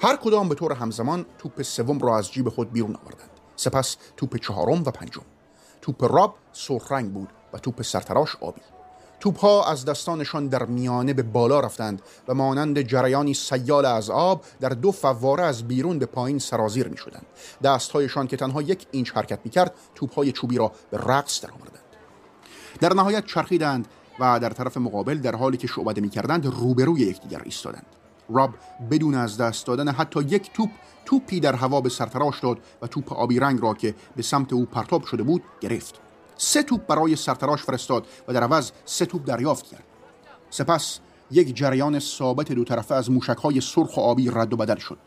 هر 0.00 0.16
کدام 0.16 0.48
به 0.48 0.54
طور 0.54 0.72
همزمان 0.72 1.26
توپ 1.38 1.62
سوم 1.62 1.98
را 1.98 2.18
از 2.18 2.32
جیب 2.32 2.48
خود 2.48 2.72
بیرون 2.72 2.96
آوردند. 3.04 3.30
سپس 3.56 3.96
توپ 4.16 4.36
چهارم 4.36 4.82
و 4.82 4.90
پنجم. 4.90 5.22
توپ 5.82 6.12
راب 6.14 6.34
سرخ 6.52 6.92
رنگ 6.92 7.12
بود 7.12 7.28
و 7.52 7.58
توپ 7.58 7.82
سرتراش 7.82 8.36
آبی. 8.40 8.60
توپ 9.20 9.38
ها 9.38 9.64
از 9.64 9.84
دستانشان 9.84 10.48
در 10.48 10.64
میانه 10.64 11.12
به 11.12 11.22
بالا 11.22 11.60
رفتند 11.60 12.02
و 12.28 12.34
مانند 12.34 12.80
جریانی 12.80 13.34
سیال 13.34 13.84
از 13.84 14.10
آب 14.10 14.44
در 14.60 14.68
دو 14.68 14.92
فواره 14.92 15.44
از 15.44 15.68
بیرون 15.68 15.98
به 15.98 16.06
پایین 16.06 16.38
سرازیر 16.38 16.88
می 16.88 16.96
شدند 16.96 17.26
دستهایشان 17.64 18.26
که 18.26 18.36
تنها 18.36 18.62
یک 18.62 18.86
اینچ 18.90 19.12
حرکت 19.12 19.38
می 19.44 19.50
کرد 19.50 19.74
توپ 19.94 20.14
های 20.14 20.32
چوبی 20.32 20.58
را 20.58 20.72
به 20.90 20.98
رقص 20.98 21.40
درآوردند. 21.40 21.82
در 22.80 22.94
نهایت 22.94 23.26
چرخیدند 23.26 23.88
و 24.20 24.40
در 24.40 24.50
طرف 24.50 24.76
مقابل 24.76 25.18
در 25.18 25.34
حالی 25.36 25.56
که 25.56 25.66
شعبده 25.66 26.00
می 26.00 26.08
کردند 26.08 26.46
روبروی 26.46 27.00
یکدیگر 27.00 27.42
ایستادند. 27.44 27.86
راب 28.28 28.50
بدون 28.90 29.14
از 29.14 29.36
دست 29.36 29.66
دادن 29.66 29.88
حتی 29.88 30.20
یک 30.20 30.52
توپ 30.52 30.70
توپی 31.04 31.40
در 31.40 31.54
هوا 31.54 31.80
به 31.80 31.88
سرتراش 31.88 32.40
داد 32.40 32.58
و 32.82 32.86
توپ 32.86 33.12
آبی 33.12 33.40
رنگ 33.40 33.62
را 33.62 33.74
که 33.74 33.94
به 34.16 34.22
سمت 34.22 34.52
او 34.52 34.64
پرتاب 34.64 35.04
شده 35.04 35.22
بود 35.22 35.42
گرفت. 35.60 36.00
سه 36.36 36.62
توپ 36.62 36.86
برای 36.86 37.16
سرتراش 37.16 37.62
فرستاد 37.62 38.06
و 38.28 38.32
در 38.32 38.42
عوض 38.42 38.72
سه 38.84 39.06
توپ 39.06 39.24
دریافت 39.24 39.66
کرد. 39.66 39.84
سپس 40.50 40.98
یک 41.30 41.56
جریان 41.56 41.98
ثابت 41.98 42.52
دو 42.52 42.64
طرفه 42.64 42.94
از 42.94 43.10
موشکهای 43.10 43.60
سرخ 43.60 43.96
و 43.96 44.00
آبی 44.00 44.30
رد 44.30 44.52
و 44.52 44.56
بدل 44.56 44.76
شد. 44.76 44.98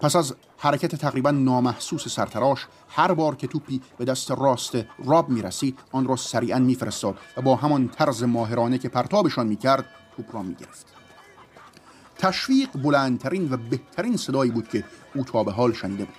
پس 0.00 0.16
از 0.16 0.34
حرکت 0.58 0.94
تقریبا 0.94 1.30
نامحسوس 1.30 2.08
سرتراش 2.08 2.66
هر 2.88 3.14
بار 3.14 3.36
که 3.36 3.46
توپی 3.46 3.80
به 3.98 4.04
دست 4.04 4.30
راست 4.30 4.76
راب 5.04 5.28
می 5.28 5.42
رسید 5.42 5.78
آن 5.92 6.08
را 6.08 6.16
سریعا 6.16 6.58
میفرستاد 6.58 7.18
و 7.36 7.42
با 7.42 7.56
همان 7.56 7.88
طرز 7.88 8.22
ماهرانه 8.22 8.78
که 8.78 8.88
پرتابشان 8.88 9.46
می 9.46 9.56
کرد 9.56 9.84
توپ 10.16 10.34
را 10.34 10.42
می 10.42 10.54
گرفت 10.54 10.86
تشویق 12.18 12.68
بلندترین 12.82 13.52
و 13.52 13.56
بهترین 13.56 14.16
صدایی 14.16 14.50
بود 14.50 14.68
که 14.68 14.84
او 15.14 15.24
تا 15.24 15.44
به 15.44 15.52
حال 15.52 15.72
شنیده 15.72 16.04
بود. 16.04 16.14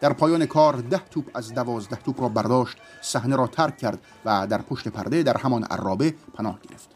در 0.00 0.12
پایان 0.12 0.46
کار 0.46 0.76
ده 0.76 0.98
توپ 0.98 1.30
از 1.34 1.54
دوازده 1.54 1.96
توپ 1.96 2.20
را 2.20 2.28
برداشت 2.28 2.76
صحنه 3.02 3.36
را 3.36 3.46
ترک 3.46 3.78
کرد 3.78 3.98
و 4.24 4.46
در 4.46 4.62
پشت 4.62 4.88
پرده 4.88 5.22
در 5.22 5.36
همان 5.36 5.64
عرابه 5.64 6.14
پناه 6.34 6.58
گرفت. 6.70 6.90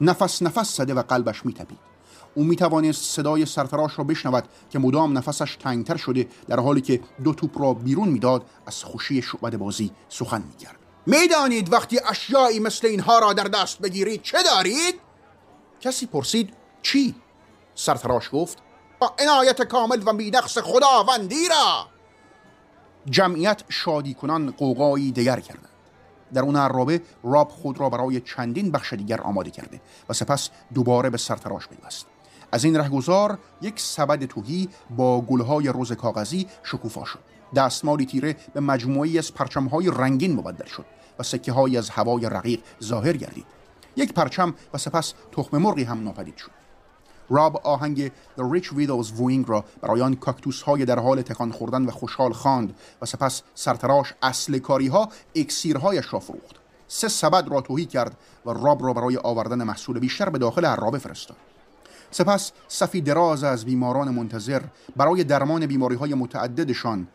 نفس 0.00 0.42
نفس 0.42 0.76
زده 0.76 0.94
و 0.94 1.02
قلبش 1.02 1.46
میتپید. 1.46 1.89
او 2.34 2.44
می 2.44 2.56
توانست 2.56 3.16
صدای 3.16 3.46
سرفراش 3.46 3.98
را 3.98 4.04
بشنود 4.04 4.44
که 4.70 4.78
مدام 4.78 5.18
نفسش 5.18 5.56
تنگتر 5.56 5.96
شده 5.96 6.28
در 6.48 6.60
حالی 6.60 6.80
که 6.80 7.00
دو 7.24 7.34
توپ 7.34 7.60
را 7.60 7.74
بیرون 7.74 8.08
می‌داد 8.08 8.44
از 8.66 8.84
خوشی 8.84 9.22
شعبد 9.22 9.56
بازی 9.56 9.90
سخن 10.08 10.42
می‌کرد. 10.42 10.76
می‌دانید 11.06 11.72
وقتی 11.72 12.00
اشیایی 12.10 12.60
مثل 12.60 12.86
اینها 12.86 13.18
را 13.18 13.32
در 13.32 13.44
دست 13.44 13.78
بگیرید 13.78 14.22
چه 14.22 14.38
دارید؟ 14.42 14.94
کسی 15.80 16.06
پرسید 16.06 16.54
چی؟ 16.82 17.14
سرتراش 17.74 18.28
گفت 18.32 18.58
با 18.98 19.14
عنایت 19.18 19.62
کامل 19.62 20.02
و 20.06 20.12
بیدخص 20.12 20.58
خداوندی 20.58 21.48
را! 21.48 21.86
جمعیت 23.10 23.62
شادی 23.68 24.14
کنان 24.14 24.50
قوقایی 24.50 25.12
دیگر 25.12 25.40
کردند. 25.40 25.68
در 26.34 26.42
اون 26.42 26.56
عرابه 26.56 27.02
راب 27.24 27.48
خود 27.48 27.80
را 27.80 27.88
برای 27.90 28.20
چندین 28.20 28.70
بخش 28.70 28.92
دیگر 28.92 29.20
آماده 29.20 29.50
کرده 29.50 29.80
و 30.08 30.12
سپس 30.12 30.50
دوباره 30.74 31.10
به 31.10 31.18
سرتراش 31.18 31.68
پیوست. 31.68 32.06
از 32.52 32.64
این 32.64 32.76
رهگذار 32.76 33.38
یک 33.62 33.80
سبد 33.80 34.24
توهی 34.24 34.68
با 34.96 35.20
گلهای 35.20 35.68
روز 35.68 35.92
کاغذی 35.92 36.46
شکوفا 36.62 37.04
شد. 37.04 37.18
دستمالی 37.56 38.06
تیره 38.06 38.36
به 38.54 38.60
مجموعی 38.60 39.18
از 39.18 39.34
پرچمهای 39.34 39.90
رنگین 39.90 40.36
مبدل 40.36 40.66
شد 40.66 40.84
و 41.18 41.22
سکه 41.22 41.52
های 41.52 41.76
از 41.76 41.90
هوای 41.90 42.26
رقیق 42.26 42.60
ظاهر 42.82 43.16
گردید. 43.16 43.46
یک 43.96 44.12
پرچم 44.12 44.54
و 44.74 44.78
سپس 44.78 45.14
تخم 45.32 45.58
مرغی 45.58 45.84
هم 45.84 46.04
ناپدید 46.04 46.36
شد. 46.36 46.50
راب 47.30 47.56
آهنگ 47.56 48.08
The 48.08 48.42
Rich 48.54 48.66
Widows 48.66 49.06
Wooing 49.18 49.48
را 49.48 49.64
برای 49.80 50.00
آن 50.00 50.14
کاکتوس 50.14 50.62
های 50.62 50.84
در 50.84 50.98
حال 50.98 51.22
تکان 51.22 51.52
خوردن 51.52 51.84
و 51.84 51.90
خوشحال 51.90 52.32
خواند 52.32 52.74
و 53.02 53.06
سپس 53.06 53.42
سرتراش 53.54 54.14
اصل 54.22 54.58
کاری 54.58 54.86
ها 54.86 55.08
اکسیرهایش 55.34 56.12
را 56.12 56.20
فروخت. 56.20 56.56
سه 56.88 57.08
سبد 57.08 57.48
را 57.48 57.60
توهی 57.60 57.86
کرد 57.86 58.16
و 58.46 58.50
راب 58.50 58.84
را 58.86 58.92
برای 58.92 59.16
آوردن 59.16 59.62
محصول 59.62 59.98
بیشتر 59.98 60.28
به 60.28 60.38
داخل 60.38 60.64
عرابه 60.64 60.98
فرستاد. 60.98 61.36
سپس 62.10 62.52
صفی 62.68 63.00
دراز 63.00 63.44
از 63.44 63.64
بیماران 63.64 64.10
منتظر 64.10 64.62
برای 64.96 65.24
درمان 65.24 65.66
بیماری 65.66 65.96
های 65.96 66.14
متعددشان 66.14 67.08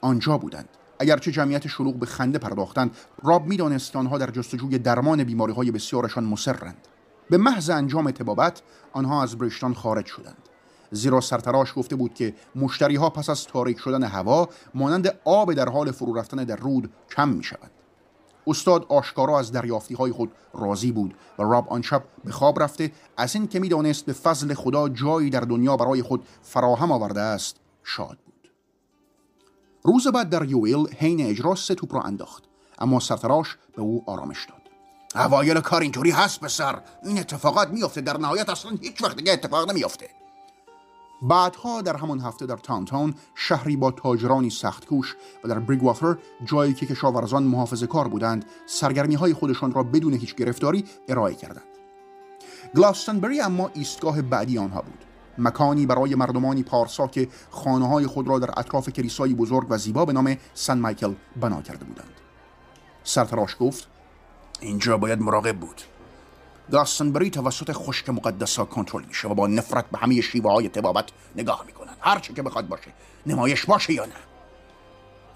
آنجا 0.00 0.38
بودند. 0.38 0.68
اگرچه 0.98 1.30
جمعیت 1.30 1.66
شلوغ 1.66 1.94
به 1.94 2.06
خنده 2.06 2.38
پرداختند 2.38 2.96
راب 3.22 3.46
می‌دانست 3.46 3.96
آنها 3.96 4.18
در 4.18 4.30
جستجوی 4.30 4.78
درمان 4.78 5.24
بیماری 5.24 5.52
های 5.52 5.70
بسیارشان 5.70 6.24
مسرند 6.24 6.88
به 7.30 7.36
محض 7.36 7.70
انجام 7.70 8.10
تبابت 8.10 8.62
آنها 8.92 9.22
از 9.22 9.38
برشتان 9.38 9.74
خارج 9.74 10.06
شدند. 10.06 10.48
زیرا 10.90 11.20
سرتراش 11.20 11.72
گفته 11.76 11.96
بود 11.96 12.14
که 12.14 12.34
مشتری 12.56 12.96
ها 12.96 13.10
پس 13.10 13.30
از 13.30 13.44
تاریک 13.44 13.78
شدن 13.78 14.02
هوا 14.02 14.48
مانند 14.74 15.18
آب 15.24 15.52
در 15.52 15.68
حال 15.68 15.90
فرو 15.90 16.14
رفتن 16.14 16.44
در 16.44 16.56
رود 16.56 16.92
کم 17.16 17.28
می 17.28 17.44
شود. 17.44 17.70
استاد 18.46 18.86
آشکارا 18.88 19.38
از 19.38 19.52
دریافتی 19.52 19.94
های 19.94 20.12
خود 20.12 20.32
راضی 20.54 20.92
بود 20.92 21.14
و 21.38 21.42
راب 21.42 21.68
آن 21.68 21.82
شب 21.82 22.04
به 22.24 22.32
خواب 22.32 22.62
رفته 22.62 22.92
از 23.16 23.34
این 23.34 23.48
که 23.48 23.60
می‌دانست 23.60 24.06
به 24.06 24.12
فضل 24.12 24.54
خدا 24.54 24.88
جایی 24.88 25.30
در 25.30 25.40
دنیا 25.40 25.76
برای 25.76 26.02
خود 26.02 26.26
فراهم 26.42 26.92
آورده 26.92 27.20
است 27.20 27.56
شاد 27.84 28.18
بود. 28.26 28.50
روز 29.84 30.08
بعد 30.08 30.30
در 30.30 30.44
یویل 30.44 30.88
حین 30.98 31.26
اجرا 31.26 31.54
سه 31.54 31.74
توپ 31.74 31.94
را 31.94 32.02
انداخت 32.02 32.44
اما 32.78 33.00
سرتراش 33.00 33.56
به 33.76 33.82
او 33.82 34.04
آرامش 34.06 34.46
داد. 34.46 34.62
اوایل 35.24 35.60
کار 35.60 35.80
اینطوری 35.82 36.10
هست 36.10 36.40
پسر. 36.40 36.82
این 37.04 37.18
اتفاقات 37.18 37.68
میافته. 37.68 38.00
در 38.00 38.16
نهایت 38.16 38.48
اصلا 38.48 38.70
هیچ 38.80 39.02
وقت 39.02 39.16
دیگه 39.16 39.32
اتفاق 39.32 39.70
نمیافته. 39.70 40.21
بعدها 41.22 41.82
در 41.82 41.96
همان 41.96 42.20
هفته 42.20 42.46
در 42.46 42.56
تاون 42.56 43.14
شهری 43.34 43.76
با 43.76 43.90
تاجرانی 43.90 44.50
سخت 44.50 44.86
کوش 44.86 45.16
و 45.44 45.48
در 45.48 45.58
بریگواتر 45.58 46.16
جایی 46.44 46.74
که 46.74 46.86
کشاورزان 46.86 47.42
محافظه 47.42 47.86
کار 47.86 48.08
بودند 48.08 48.44
سرگرمی 48.66 49.14
های 49.14 49.32
خودشان 49.32 49.72
را 49.72 49.82
بدون 49.82 50.14
هیچ 50.14 50.34
گرفتاری 50.34 50.84
ارائه 51.08 51.34
کردند. 51.34 51.64
گلاستنبری 52.76 53.40
اما 53.40 53.70
ایستگاه 53.74 54.22
بعدی 54.22 54.58
آنها 54.58 54.82
بود. 54.82 55.04
مکانی 55.38 55.86
برای 55.86 56.14
مردمانی 56.14 56.62
پارسا 56.62 57.06
که 57.06 57.28
خانه 57.50 57.88
های 57.88 58.06
خود 58.06 58.28
را 58.28 58.38
در 58.38 58.50
اطراف 58.56 58.88
کلیسایی 58.88 59.34
بزرگ 59.34 59.66
و 59.70 59.78
زیبا 59.78 60.04
به 60.04 60.12
نام 60.12 60.36
سن 60.54 60.78
مایکل 60.78 61.14
بنا 61.40 61.62
کرده 61.62 61.84
بودند. 61.84 62.10
سرتراش 63.04 63.56
گفت 63.60 63.88
اینجا 64.60 64.98
باید 64.98 65.20
مراقب 65.20 65.56
بود. 65.56 65.82
گلاستنبری 66.70 67.30
توسط 67.30 67.72
خشک 67.72 68.08
مقدسا 68.08 68.64
کنترل 68.64 69.04
میشه 69.04 69.28
و 69.28 69.34
با 69.34 69.46
نفرت 69.46 69.90
به 69.90 69.98
همه 69.98 70.20
شیوه 70.20 70.52
های 70.52 70.68
تبابت 70.68 71.04
نگاه 71.36 71.64
می‌کنن. 71.66 71.92
هر 72.00 72.18
چه 72.18 72.34
که 72.34 72.42
بخواد 72.42 72.68
باشه. 72.68 72.92
نمایش 73.26 73.66
باشه 73.66 73.92
یا 73.92 74.04
نه؟ 74.04 74.12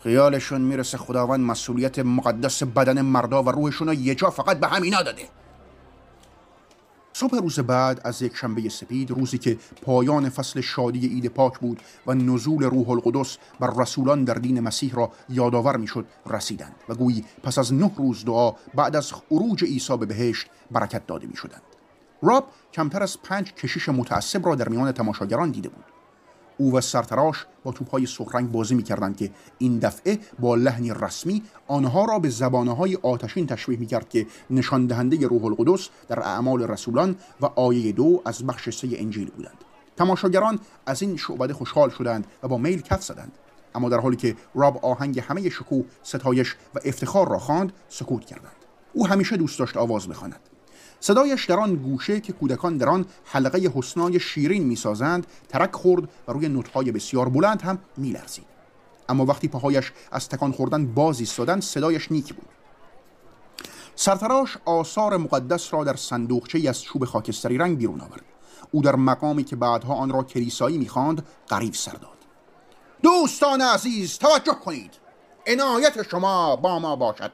خیالشون 0.03 0.61
می‌رسه 0.61 0.99
خداوند 0.99 1.41
مسئولیت 1.41 1.99
مقدس 1.99 2.63
بدن 2.63 3.01
مردا 3.03 3.43
و 3.43 3.49
روحشون 3.49 3.89
رو 3.89 3.95
یه 3.95 4.15
جا 4.15 4.31
فقط 4.31 4.61
به 4.61 4.67
همینا 4.67 5.03
داده. 5.03 5.29
صبح 7.19 7.37
روز 7.39 7.61
بعد 7.61 8.01
از 8.05 8.23
یک 8.23 8.37
شنبه 8.37 8.69
سپید 8.69 9.11
روزی 9.11 9.39
که 9.39 9.59
پایان 9.83 10.29
فصل 10.29 10.61
شادی 10.61 11.09
عید 11.09 11.27
پاک 11.27 11.59
بود 11.59 11.83
و 12.07 12.15
نزول 12.15 12.63
روح 12.63 12.91
القدس 12.91 13.39
بر 13.61 13.75
رسولان 13.77 14.25
در 14.25 14.35
دین 14.35 14.61
مسیح 14.61 14.95
را 14.95 15.13
یادآور 15.29 15.77
می‌شد 15.77 16.07
رسیدند 16.27 16.75
و 16.89 16.95
گویی 16.95 17.25
پس 17.43 17.59
از 17.59 17.75
نه 17.75 17.91
روز 17.97 18.25
دعا 18.25 18.53
بعد 18.75 18.97
از 18.97 19.13
خروج 19.13 19.65
عیسی 19.65 19.97
به 19.97 20.07
بهشت 20.07 20.47
برکت 20.71 21.07
داده 21.07 21.27
می‌شدند. 21.27 21.63
راب 22.23 22.49
کمتر 22.73 23.03
از 23.03 23.23
پنج 23.23 23.53
کشیش 23.53 23.89
متعصب 23.89 24.47
را 24.47 24.55
در 24.55 24.69
میان 24.69 24.93
تماشاگران 24.93 25.51
دیده 25.51 25.69
بود. 25.69 25.85
او 26.59 26.75
و 26.77 26.81
سرتراش 26.81 27.47
با 27.65 27.73
توپهای 27.73 28.07
سخرنگ 28.07 28.53
بازی 28.53 28.75
می‌کردند 28.75 29.17
که 29.17 29.31
این 29.59 29.79
دفعه 29.79 30.19
با 30.39 30.55
لحنی 30.55 30.91
رسمی 30.91 31.43
آنها 31.69 32.05
را 32.05 32.19
به 32.19 32.29
زبانه 32.29 32.97
آتشین 33.03 33.47
تشبیه 33.47 33.79
می‌کرد 33.79 34.09
که 34.09 34.27
نشان 34.51 34.87
دهنده 34.87 35.27
روح 35.27 35.45
القدس 35.45 35.89
در 36.09 36.21
اعمال 36.21 36.63
رسولان 36.63 37.17
و 37.41 37.47
آیه 37.47 37.93
دو 37.93 38.23
از 38.25 38.47
بخش 38.47 38.71
سه 38.71 38.89
انجیل 38.93 39.31
بودند. 39.31 39.57
تماشاگران 39.97 40.59
از 40.87 41.03
این 41.03 41.17
شعبده 41.17 41.55
خوشحال 41.55 41.91
شدند 41.91 42.27
و 42.43 42.49
با 42.49 42.59
میل 42.59 42.83
کف 42.83 43.05
زدند. 43.05 43.33
اما 43.75 43.89
در 43.89 44.01
حالی 44.01 44.17
که 44.17 44.37
راب 44.55 44.85
آهنگ 44.85 45.19
همه 45.19 45.49
شکوه 45.49 45.85
ستایش 46.03 46.57
و 46.75 46.79
افتخار 46.85 47.29
را 47.29 47.39
خواند 47.39 47.73
سکوت 47.89 48.25
کردند. 48.25 48.57
او 48.93 49.07
همیشه 49.07 49.37
دوست 49.37 49.59
داشت 49.59 49.77
آواز 49.77 50.09
بخواند. 50.09 50.41
صدایش 51.01 51.45
در 51.45 51.61
آن 51.61 51.77
گوشه 51.77 52.21
که 52.21 52.33
کودکان 52.33 52.77
در 52.77 52.89
آن 52.89 53.07
حلقه 53.25 53.73
حسنای 53.75 54.21
شیرین 54.21 54.65
می‌سازند 54.65 55.27
ترک 55.49 55.75
خورد 55.75 56.09
و 56.29 56.33
روی 56.33 56.49
نوتهای 56.49 56.93
بسیار 56.93 57.29
بلند 57.29 57.63
هم 57.63 57.79
میلرزید. 57.97 58.47
اما 59.09 59.25
وقتی 59.25 59.49
پاهایش 59.49 59.93
از 60.13 60.29
تکان 60.29 60.53
خوردن 60.53 60.87
باز 60.87 61.21
ایستادند 61.21 61.63
صدایش 61.63 62.13
نیک 62.13 62.35
بود. 62.35 62.49
سرتراش 63.95 64.59
آثار 64.65 65.17
مقدس 65.17 65.75
را 65.75 65.85
در 65.85 65.97
صندوقچه 65.97 66.69
از 66.69 66.83
چوب 66.83 67.05
خاکستری 67.05 67.59
رنگ 67.59 67.79
بیرون 67.79 68.01
آورد. 68.01 68.25
او 68.71 68.83
در 68.83 68.97
مقامی 68.97 69.45
که 69.45 69.57
بعدها 69.57 69.95
آن 69.95 70.11
را 70.11 70.23
کلیسایی 70.23 70.79
می‌خواند 70.79 71.27
غریب 71.49 71.75
سر 71.75 71.93
داد. 71.93 72.17
دوستان 73.03 73.61
عزیز 73.61 74.19
توجه 74.19 74.55
کنید. 74.65 74.95
عنایت 75.47 76.09
شما 76.11 76.57
با 76.57 76.79
ما 76.79 76.97
باشد. 76.97 77.33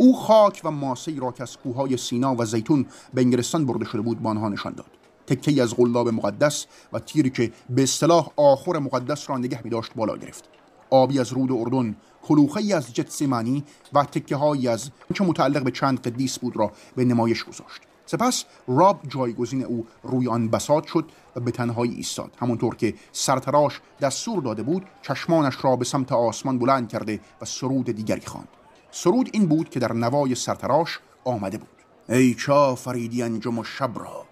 او 0.00 0.16
خاک 0.16 0.60
و 0.64 0.70
ماسه 0.70 1.18
را 1.18 1.32
که 1.32 1.42
از 1.42 1.56
کوههای 1.56 1.96
سینا 1.96 2.34
و 2.38 2.44
زیتون 2.44 2.86
به 3.14 3.20
انگلستان 3.20 3.66
برده 3.66 3.84
شده 3.84 4.00
بود 4.00 4.22
به 4.22 4.28
آنها 4.28 4.48
نشان 4.48 4.72
داد. 4.72 4.86
تکه 5.26 5.62
از 5.62 5.74
غلاب 5.76 6.08
مقدس 6.08 6.66
و 6.92 6.98
تیری 6.98 7.30
که 7.30 7.52
به 7.70 7.82
اصطلاح 7.82 8.28
آخر 8.36 8.78
مقدس 8.78 9.30
را 9.30 9.38
نگه 9.38 9.60
می 9.64 9.70
داشت 9.70 9.94
بالا 9.94 10.16
گرفت. 10.16 10.44
آبی 10.90 11.20
از 11.20 11.32
رود 11.32 11.52
اردن 11.52 11.96
کلوخه 12.22 12.74
از 12.74 12.94
جتسیمانی 12.94 13.64
و 13.92 14.04
تکه 14.04 14.36
هایی 14.36 14.68
از 14.68 14.90
چه 15.14 15.24
متعلق 15.24 15.62
به 15.62 15.70
چند 15.70 16.00
قدیس 16.00 16.38
بود 16.38 16.56
را 16.56 16.72
به 16.96 17.04
نمایش 17.04 17.44
گذاشت. 17.44 17.82
سپس 18.06 18.44
راب 18.68 19.00
جایگزین 19.08 19.64
او 19.64 19.86
روی 20.02 20.28
آن 20.28 20.48
بساط 20.48 20.86
شد 20.86 21.04
و 21.36 21.40
به 21.40 21.50
تنهایی 21.50 21.94
ایستاد. 21.94 22.30
همونطور 22.40 22.74
که 22.74 22.94
سرتراش 23.12 23.80
دستور 24.00 24.42
داده 24.42 24.62
بود 24.62 24.86
چشمانش 25.02 25.64
را 25.64 25.76
به 25.76 25.84
سمت 25.84 26.12
آسمان 26.12 26.58
بلند 26.58 26.88
کرده 26.88 27.20
و 27.40 27.44
سرود 27.44 27.84
دیگری 27.84 28.26
خواند. 28.26 28.48
سرود 29.00 29.30
این 29.32 29.46
بود 29.46 29.70
که 29.70 29.80
در 29.80 29.92
نوای 29.92 30.34
سرتراش 30.34 30.98
آمده 31.24 31.58
بود. 31.58 31.68
ای 32.08 32.34
چا 32.34 32.74
فریدی 32.74 33.22
انجم 33.22 33.58
و 33.58 33.64
شب 33.64 33.90
را 33.98 34.26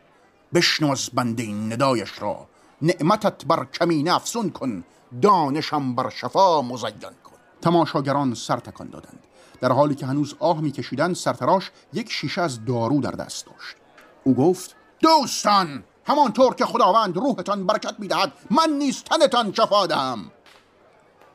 بشنو 0.55 0.91
از 0.91 1.11
بنده 1.15 1.43
این 1.43 1.73
ندایش 1.73 2.23
را. 2.23 2.47
نعمتت 2.83 3.45
بر 3.45 3.65
کمین 3.65 4.09
افزون 4.11 4.51
کن 4.51 4.85
دانشم 5.23 5.95
بر 5.95 6.11
شفا 6.11 6.63
مزین 6.63 6.91
کن. 7.01 7.37
تماشاگران 7.63 8.35
سر 8.35 8.57
تکان 8.57 8.91
دادند. 8.91 9.19
در 9.61 9.73
حالی 9.73 9.95
که 9.95 10.07
هنوز 10.07 10.35
آه 10.39 10.61
میکشیدند 10.61 11.15
سرتراش 11.15 11.71
یک 11.93 12.13
شیشه 12.13 12.43
از 12.43 12.65
دارو 12.65 13.01
در 13.01 13.11
دست 13.11 13.47
داشت. 13.47 13.77
او 14.25 14.35
گفت 14.35 14.77
دوستان 15.01 15.85
همانطور 16.05 16.55
که 16.55 16.65
خداوند 16.65 17.17
روحتان 17.17 17.67
برکت 17.67 17.95
می‌دهد 17.99 18.33
من 18.51 18.71
نیز 18.79 19.03
تنتان 19.03 19.53
شفا 19.53 19.87
دهم. 19.87 20.31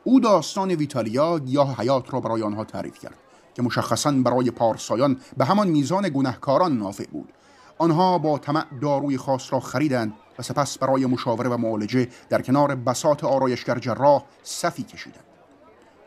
او 0.04 0.20
داستان 0.20 0.70
ویتالیا 0.70 1.38
گیاه 1.38 1.80
حیات 1.80 2.14
را 2.14 2.20
برای 2.20 2.42
آنها 2.42 2.64
تعریف 2.64 2.98
کرد. 2.98 3.18
که 3.54 3.62
مشخصا 3.62 4.12
برای 4.12 4.50
پارسایان 4.50 5.16
به 5.36 5.44
همان 5.44 5.68
میزان 5.68 6.08
گنهکاران 6.08 6.78
نافع 6.78 7.06
بود. 7.06 7.32
آنها 7.78 8.18
با 8.18 8.38
طمع 8.38 8.64
داروی 8.80 9.16
خاص 9.16 9.52
را 9.52 9.60
خریدند 9.60 10.12
و 10.38 10.42
سپس 10.42 10.78
برای 10.78 11.06
مشاوره 11.06 11.50
و 11.50 11.56
معالجه 11.56 12.08
در 12.28 12.42
کنار 12.42 12.74
بسات 12.74 13.24
آرایشگر 13.24 13.78
جراح 13.78 14.24
صفی 14.42 14.82
کشیدند. 14.82 15.24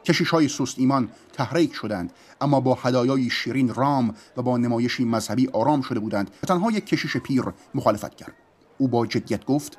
کشیش 0.06 0.30
های 0.30 0.48
سست 0.48 0.80
ایمان 0.80 1.10
تحریک 1.34 1.74
شدند 1.74 2.14
اما 2.42 2.60
با 2.60 2.78
هدایای 2.82 3.30
شیرین 3.30 3.74
رام 3.74 4.16
و 4.38 4.42
با 4.42 4.58
نمایشی 4.58 5.06
مذهبی 5.06 5.50
آرام 5.54 5.82
شده 5.82 6.00
بودند 6.00 6.32
و 6.44 6.48
تنها 6.48 6.72
یک 6.72 6.86
کشیش 6.86 7.18
پیر 7.18 7.44
مخالفت 7.76 8.16
کرد. 8.16 8.34
او 8.78 8.88
با 8.88 9.06
جدیت 9.06 9.46
گفت 9.46 9.78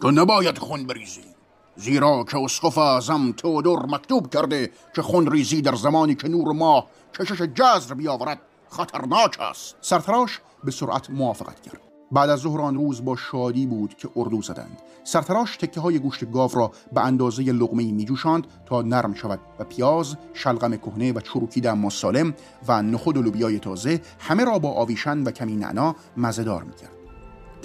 تو 0.00 0.10
نباید 0.10 0.58
خون 0.58 0.86
بریزی. 0.86 1.35
زیرا 1.76 2.24
که 2.24 2.38
اسقف 2.38 2.78
اعظم 2.78 3.32
تودور 3.32 3.86
مکتوب 3.86 4.30
کرده 4.30 4.70
که 4.94 5.02
خون 5.02 5.30
ریزی 5.30 5.62
در 5.62 5.74
زمانی 5.74 6.14
که 6.14 6.28
نور 6.28 6.52
ماه 6.52 6.86
کشش 7.14 7.42
جزر 7.42 7.94
بیاورد 7.94 8.40
خطرناک 8.70 9.40
است. 9.40 9.76
سرتراش 9.80 10.40
به 10.64 10.70
سرعت 10.70 11.10
موافقت 11.10 11.60
کرد. 11.60 11.80
بعد 12.12 12.30
از 12.30 12.40
ظهر 12.40 12.60
آن 12.60 12.74
روز 12.74 13.04
با 13.04 13.16
شادی 13.16 13.66
بود 13.66 13.94
که 13.94 14.08
اردو 14.16 14.42
زدند. 14.42 14.82
سرتراش 15.04 15.56
تکه 15.56 15.80
های 15.80 15.98
گوشت 15.98 16.30
گاو 16.30 16.50
را 16.54 16.72
به 16.92 17.00
اندازه 17.00 17.42
لغمه 17.42 17.92
می 17.92 18.04
جوشاند 18.04 18.46
تا 18.66 18.82
نرم 18.82 19.14
شود 19.14 19.40
و 19.58 19.64
پیاز 19.64 20.16
شلغم 20.34 20.76
کهنه 20.76 21.12
و 21.12 21.20
چروکیده 21.20 21.70
اما 21.70 21.90
سالم 21.90 22.34
و 22.68 22.82
نخود 22.82 23.16
و 23.16 23.22
لوبیای 23.22 23.58
تازه 23.58 24.00
همه 24.18 24.44
را 24.44 24.58
با 24.58 24.72
آویشن 24.72 25.22
و 25.22 25.30
کمی 25.30 25.56
نعنا 25.56 25.96
مزهدار 26.16 26.62
می‌کرد. 26.62 26.95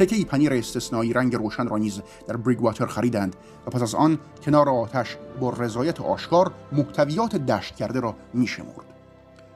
تکه 0.01 0.25
پنیر 0.25 0.53
استثنایی 0.53 1.13
رنگ 1.13 1.35
روشن 1.35 1.67
را 1.67 1.77
نیز 1.77 2.01
در 2.27 2.37
بریگواتر 2.37 2.85
خریدند 2.85 3.35
و 3.67 3.69
پس 3.69 3.81
از 3.81 3.95
آن 3.95 4.19
کنار 4.43 4.69
آتش 4.69 5.17
با 5.39 5.49
رضایت 5.49 6.01
آشکار 6.01 6.53
محتویات 6.71 7.35
دشت 7.35 7.75
کرده 7.75 7.99
را 7.99 8.15
میشمرد. 8.33 8.85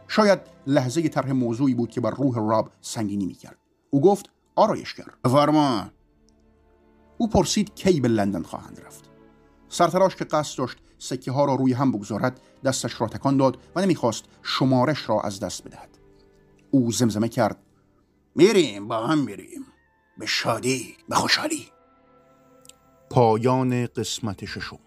شاید 0.07 0.39
لحظه 0.67 1.09
طرح 1.09 1.31
موضوعی 1.31 1.73
بود 1.73 1.89
که 1.89 2.01
بر 2.01 2.11
روح 2.11 2.49
راب 2.49 2.69
سنگینی 2.81 3.25
می‌کرد. 3.25 3.57
او 3.89 4.01
گفت 4.01 4.29
آرایشگر. 4.55 5.05
فرما 5.23 5.85
او 7.17 7.29
پرسید 7.29 7.75
کی 7.75 7.99
به 7.99 8.07
لندن 8.07 8.43
خواهند 8.43 8.81
رفت. 8.85 9.09
سرتراش 9.69 10.15
که 10.15 10.25
قصد 10.25 10.57
داشت 10.57 10.77
سکه 10.97 11.31
ها 11.31 11.45
را 11.45 11.55
روی 11.55 11.73
هم 11.73 11.91
بگذارد 11.91 12.39
دستش 12.65 13.01
را 13.01 13.07
تکان 13.07 13.37
داد 13.37 13.57
و 13.75 13.81
نمی‌خواست 13.81 14.25
شمارش 14.43 15.09
را 15.09 15.21
از 15.21 15.39
دست 15.39 15.63
بدهد. 15.63 15.89
او 16.71 16.91
زمزمه 16.91 17.29
کرد. 17.29 17.57
میریم 18.35 18.87
با 18.87 19.07
هم 19.07 19.19
میریم. 19.19 19.65
به 20.17 20.25
شادی 20.25 20.97
به 21.09 21.15
خوشحالی. 21.15 21.71
پایان 23.09 23.85
قسمت 23.87 24.45
ششم. 24.45 24.79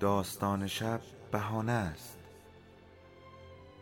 داستان 0.00 0.66
شب 0.66 1.00
بهانه 1.32 1.72
است. 1.72 2.21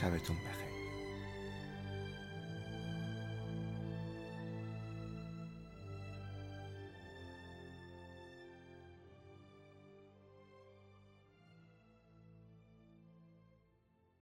شبتون 0.00 0.36
بخیر 0.36 0.67